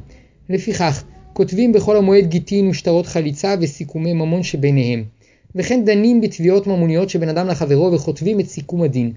לפיכך, 0.51 1.05
כותבים 1.33 1.73
בכל 1.73 1.97
המועד 1.97 2.27
גיטין 2.27 2.69
ושטרות 2.69 3.07
חליצה 3.07 3.55
וסיכומי 3.61 4.13
ממון 4.13 4.43
שביניהם. 4.43 5.05
וכן 5.55 5.85
דנים 5.85 6.21
בתביעות 6.21 6.67
ממוניות 6.67 7.11
שבין 7.11 7.29
אדם 7.29 7.47
לחברו 7.47 7.93
וכותבים 7.93 8.41
את 8.41 8.47
סיכום 8.47 8.83
הדין. 8.83 9.13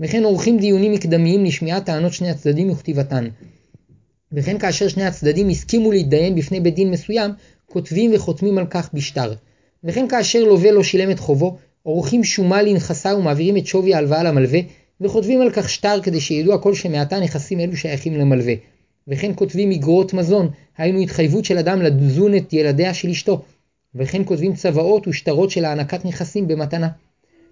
וכן 0.00 0.24
עורכים 0.24 0.58
דיונים 0.58 0.92
מקדמיים 0.92 1.44
לשמיעת 1.44 1.86
טענות 1.86 2.12
שני 2.12 2.30
הצדדים 2.30 2.70
וכתיבתן. 2.70 3.28
וכן 4.32 4.58
כאשר 4.58 4.88
שני 4.88 5.04
הצדדים 5.04 5.48
הסכימו 5.48 5.92
להתדיין 5.92 6.34
בפני 6.34 6.60
בית 6.60 6.74
דין 6.74 6.90
מסוים, 6.90 7.30
כותבים 7.66 8.10
וחותמים 8.14 8.58
על 8.58 8.66
כך 8.70 8.90
בשטר. 8.94 9.34
וכן 9.84 10.08
כאשר 10.08 10.44
לווה 10.44 10.70
לא 10.70 10.82
שילם 10.82 11.10
את 11.10 11.18
חובו, 11.18 11.56
עורכים 11.82 12.24
שומה 12.24 12.62
לנכסה 12.62 13.16
ומעבירים 13.16 13.56
את 13.56 13.66
שווי 13.66 13.94
ההלוואה 13.94 14.22
למלווה, 14.22 14.60
וכותבים 15.00 15.40
על 15.40 15.50
כך 15.50 15.70
שטר 15.70 16.00
כדי 16.02 16.20
שידעו 16.20 16.54
הכל 16.54 16.74
שמעתה 16.74 17.20
נכסים 17.20 17.60
אלו 17.60 17.76
שייכים 17.76 18.14
למלווה. 18.14 18.54
וכן 19.08 19.32
כותבים 19.34 19.70
אגרות 19.70 20.14
מזון, 20.14 20.50
היינו 20.78 21.00
התחייבות 21.00 21.44
של 21.44 21.58
אדם 21.58 21.82
לדזון 21.82 22.36
את 22.36 22.52
ילדיה 22.52 22.94
של 22.94 23.08
אשתו. 23.08 23.42
וכן 23.94 24.22
כותבים 24.24 24.54
צוואות 24.54 25.08
ושטרות 25.08 25.50
של 25.50 25.64
הענקת 25.64 26.04
נכסים 26.04 26.48
במתנה. 26.48 26.88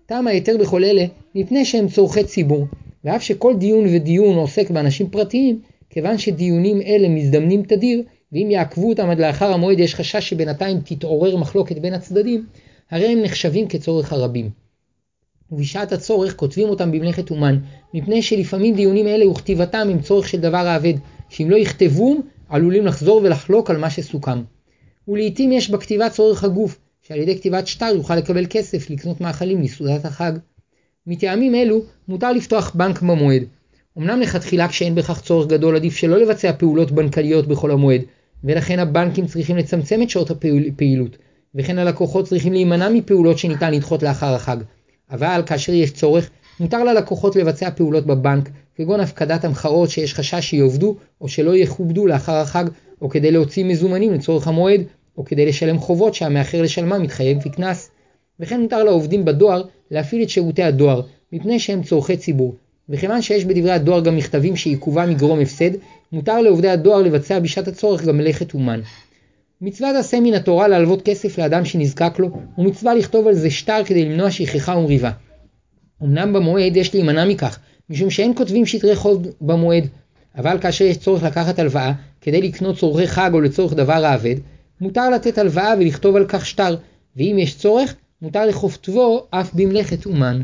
טעם 0.06 0.26
ההיתר 0.26 0.56
בכל 0.60 0.84
אלה, 0.84 1.04
מפני 1.34 1.64
שהם 1.64 1.88
צורכי 1.88 2.24
ציבור, 2.24 2.66
ואף 3.04 3.22
שכל 3.22 3.56
דיון 3.56 3.86
ודיון 3.86 4.36
עוסק 4.36 4.70
באנשים 4.70 5.10
פרטיים, 5.10 5.60
כיוון 5.90 6.18
שדיונים 6.18 6.80
אלה 6.80 7.08
מזדמנים 7.08 7.62
תדיר, 7.62 8.02
ואם 8.32 8.48
יעכבו 8.50 8.88
אותם 8.88 9.10
עד 9.10 9.18
לאחר 9.18 9.52
המועד 9.52 9.78
יש 9.78 9.94
חשש 9.94 10.28
שבינתיים 10.28 10.80
תתעורר 10.84 11.36
מחלוקת 11.36 11.78
בין 11.78 11.94
הצדדים, 11.94 12.46
הרי 12.90 13.06
הם 13.06 13.22
נחשבים 13.22 13.68
כצורך 13.68 14.12
הרבים. 14.12 14.50
ובשעת 15.52 15.92
הצורך 15.92 16.36
כותבים 16.36 16.68
אותם 16.68 16.92
במלאכת 16.92 17.30
אומן, 17.30 17.58
מפני 17.94 18.22
שלפעמים 18.22 18.74
דיונים 18.74 19.06
אלה 19.06 19.28
וכתיבתם 19.28 19.88
הם 19.90 20.00
צורך 20.00 20.28
של 20.28 20.40
דבר 20.40 20.66
האבד, 20.66 20.94
שאם 21.28 21.50
לא 21.50 21.56
יכתבום, 21.56 22.20
עלולים 22.48 22.86
לחזור 22.86 23.20
ולחלוק 23.24 23.70
על 23.70 23.76
מה 23.76 23.90
שסוכם. 23.90 24.42
ולעיתים 25.08 25.52
יש 25.52 25.70
בכתיבה 25.70 26.10
צורך 26.10 26.44
הגוף, 26.44 26.78
שעל 27.08 27.18
ידי 27.18 27.36
כתיבת 27.38 27.66
שטר 27.66 27.86
יוכל 27.94 28.16
לקבל 28.16 28.46
כסף 28.50 28.90
לקנות 28.90 29.20
מאכלים 29.20 29.62
לסעודת 29.62 30.04
החג. 30.04 30.32
מטעמים 31.06 31.54
אלו, 31.54 31.82
מותר 32.08 32.32
לפתוח 32.32 32.72
בנק 32.74 33.02
במועד. 33.02 33.42
אמנם 33.98 34.20
לכתחילה 34.20 34.68
כשאין 34.68 34.94
בכך 34.94 35.22
צורך 35.22 35.46
גדול 35.46 35.76
עדיף 35.76 35.96
שלא 35.96 36.18
לבצע 36.18 36.52
פעולות 36.52 36.90
בנקליות 36.90 37.46
בכל 37.46 37.70
המועד, 37.70 38.00
ולכן 38.44 38.78
הבנקים 38.78 39.26
צריכים 39.26 39.56
לצמצם 39.56 40.02
את 40.02 40.10
שעות 40.10 40.30
הפעילות, 40.30 41.18
וכן 41.54 41.78
הלקוחות 41.78 42.26
צריכים 42.26 42.52
להימנע 42.52 42.88
מפעולות 42.88 43.38
שניתן 43.38 43.74
לדחות 43.74 44.02
לאחר 44.02 44.34
החג. 44.34 44.56
אבל 45.10 45.42
כאשר 45.46 45.72
יש 45.72 45.92
צורך, 45.92 46.30
מותר 46.60 46.84
ללקוחות 46.84 47.36
לבצע 47.36 47.70
פעולות 47.70 48.06
בבנק, 48.06 48.48
כגון 48.76 49.00
הפקדת 49.00 49.44
המחאות 49.44 49.90
שיש 49.90 50.14
חשש 50.14 50.50
שיעבדו 50.50 50.96
או 51.20 51.28
שלא 51.28 51.56
יכובדו 51.56 52.06
לאחר 52.06 52.36
החג, 52.36 52.64
או 53.02 53.08
כדי 53.08 53.30
להוציא 53.30 53.64
מזומנים 53.64 54.12
לצורך 54.12 54.48
המועד, 54.48 54.80
או 55.18 55.24
כדי 55.24 55.46
לשלם 55.46 55.78
חובות 55.78 56.14
שהמאחר 56.14 56.62
לשלמם 56.62 57.02
מתחייב 57.02 57.42
כקנס. 57.42 57.90
וכן 58.40 58.60
מותר 58.60 58.84
לעובדים 58.84 59.24
בדואר 59.24 59.62
להפעיל 59.90 60.22
את 60.22 60.30
שירותי 60.30 60.62
הדואר, 60.62 61.02
מפני 61.32 61.58
שהם 61.58 61.82
צורכי 61.82 62.16
ציבור. 62.16 62.54
וכיוון 62.88 63.22
שיש 63.22 63.44
בדברי 63.44 63.70
הדואר 63.70 64.00
גם 64.00 64.16
מכתבים 64.16 64.56
שעיכובם 64.56 65.10
יגרום 65.10 65.40
הפסד, 65.40 65.70
מותר 66.12 66.40
לעובדי 66.40 66.68
הדואר 66.68 67.02
לבצע 67.02 67.38
בשעת 67.38 67.68
הצורך 67.68 68.04
גם 68.04 68.16
מלאכת 68.16 68.54
אומן. 68.54 68.80
מצוות 69.60 69.96
עשה 69.96 70.20
מן 70.20 70.34
התורה 70.34 70.68
להלוות 70.68 71.02
כסף 71.02 71.38
לאדם 71.38 71.64
שנזקק 71.64 72.18
לו, 72.18 72.28
ומצווה 72.58 72.94
לכתוב 72.94 73.26
על 73.26 73.34
זה 73.34 73.50
שטר 73.50 73.84
כדי 73.84 74.04
למנוע 74.04 74.30
שכחה 74.30 74.76
ומריבה. 74.76 75.10
אמנם 76.02 76.32
במועד 76.32 76.76
יש 76.76 76.94
להימנע 76.94 77.24
מכך, 77.24 77.58
משום 77.90 78.10
שאין 78.10 78.32
כותבים 78.36 78.66
שטרי 78.66 78.96
חוב 78.96 79.26
במועד, 79.40 79.86
אבל 80.38 80.58
כאשר 80.60 80.84
יש 80.84 80.96
צורך 80.96 81.22
לקחת 81.22 81.58
הלוואה, 81.58 81.92
כדי 82.20 82.42
לקנות 82.42 82.78
צורכי 82.78 83.06
חג 83.06 83.30
או 83.32 83.40
לצורך 83.40 83.74
דבר 83.74 84.04
האבד, 84.04 84.34
מותר 84.80 85.10
לתת 85.10 85.38
הלוואה 85.38 85.74
ולכתוב 85.78 86.16
על 86.16 86.26
כך 86.28 86.46
שטר, 86.46 86.76
ואם 87.16 87.36
יש 87.38 87.58
צורך, 87.58 87.94
מותר 88.22 88.46
לכותבו 88.46 89.26
אף 89.30 89.54
במלאכת 89.54 90.06
אומן. 90.06 90.42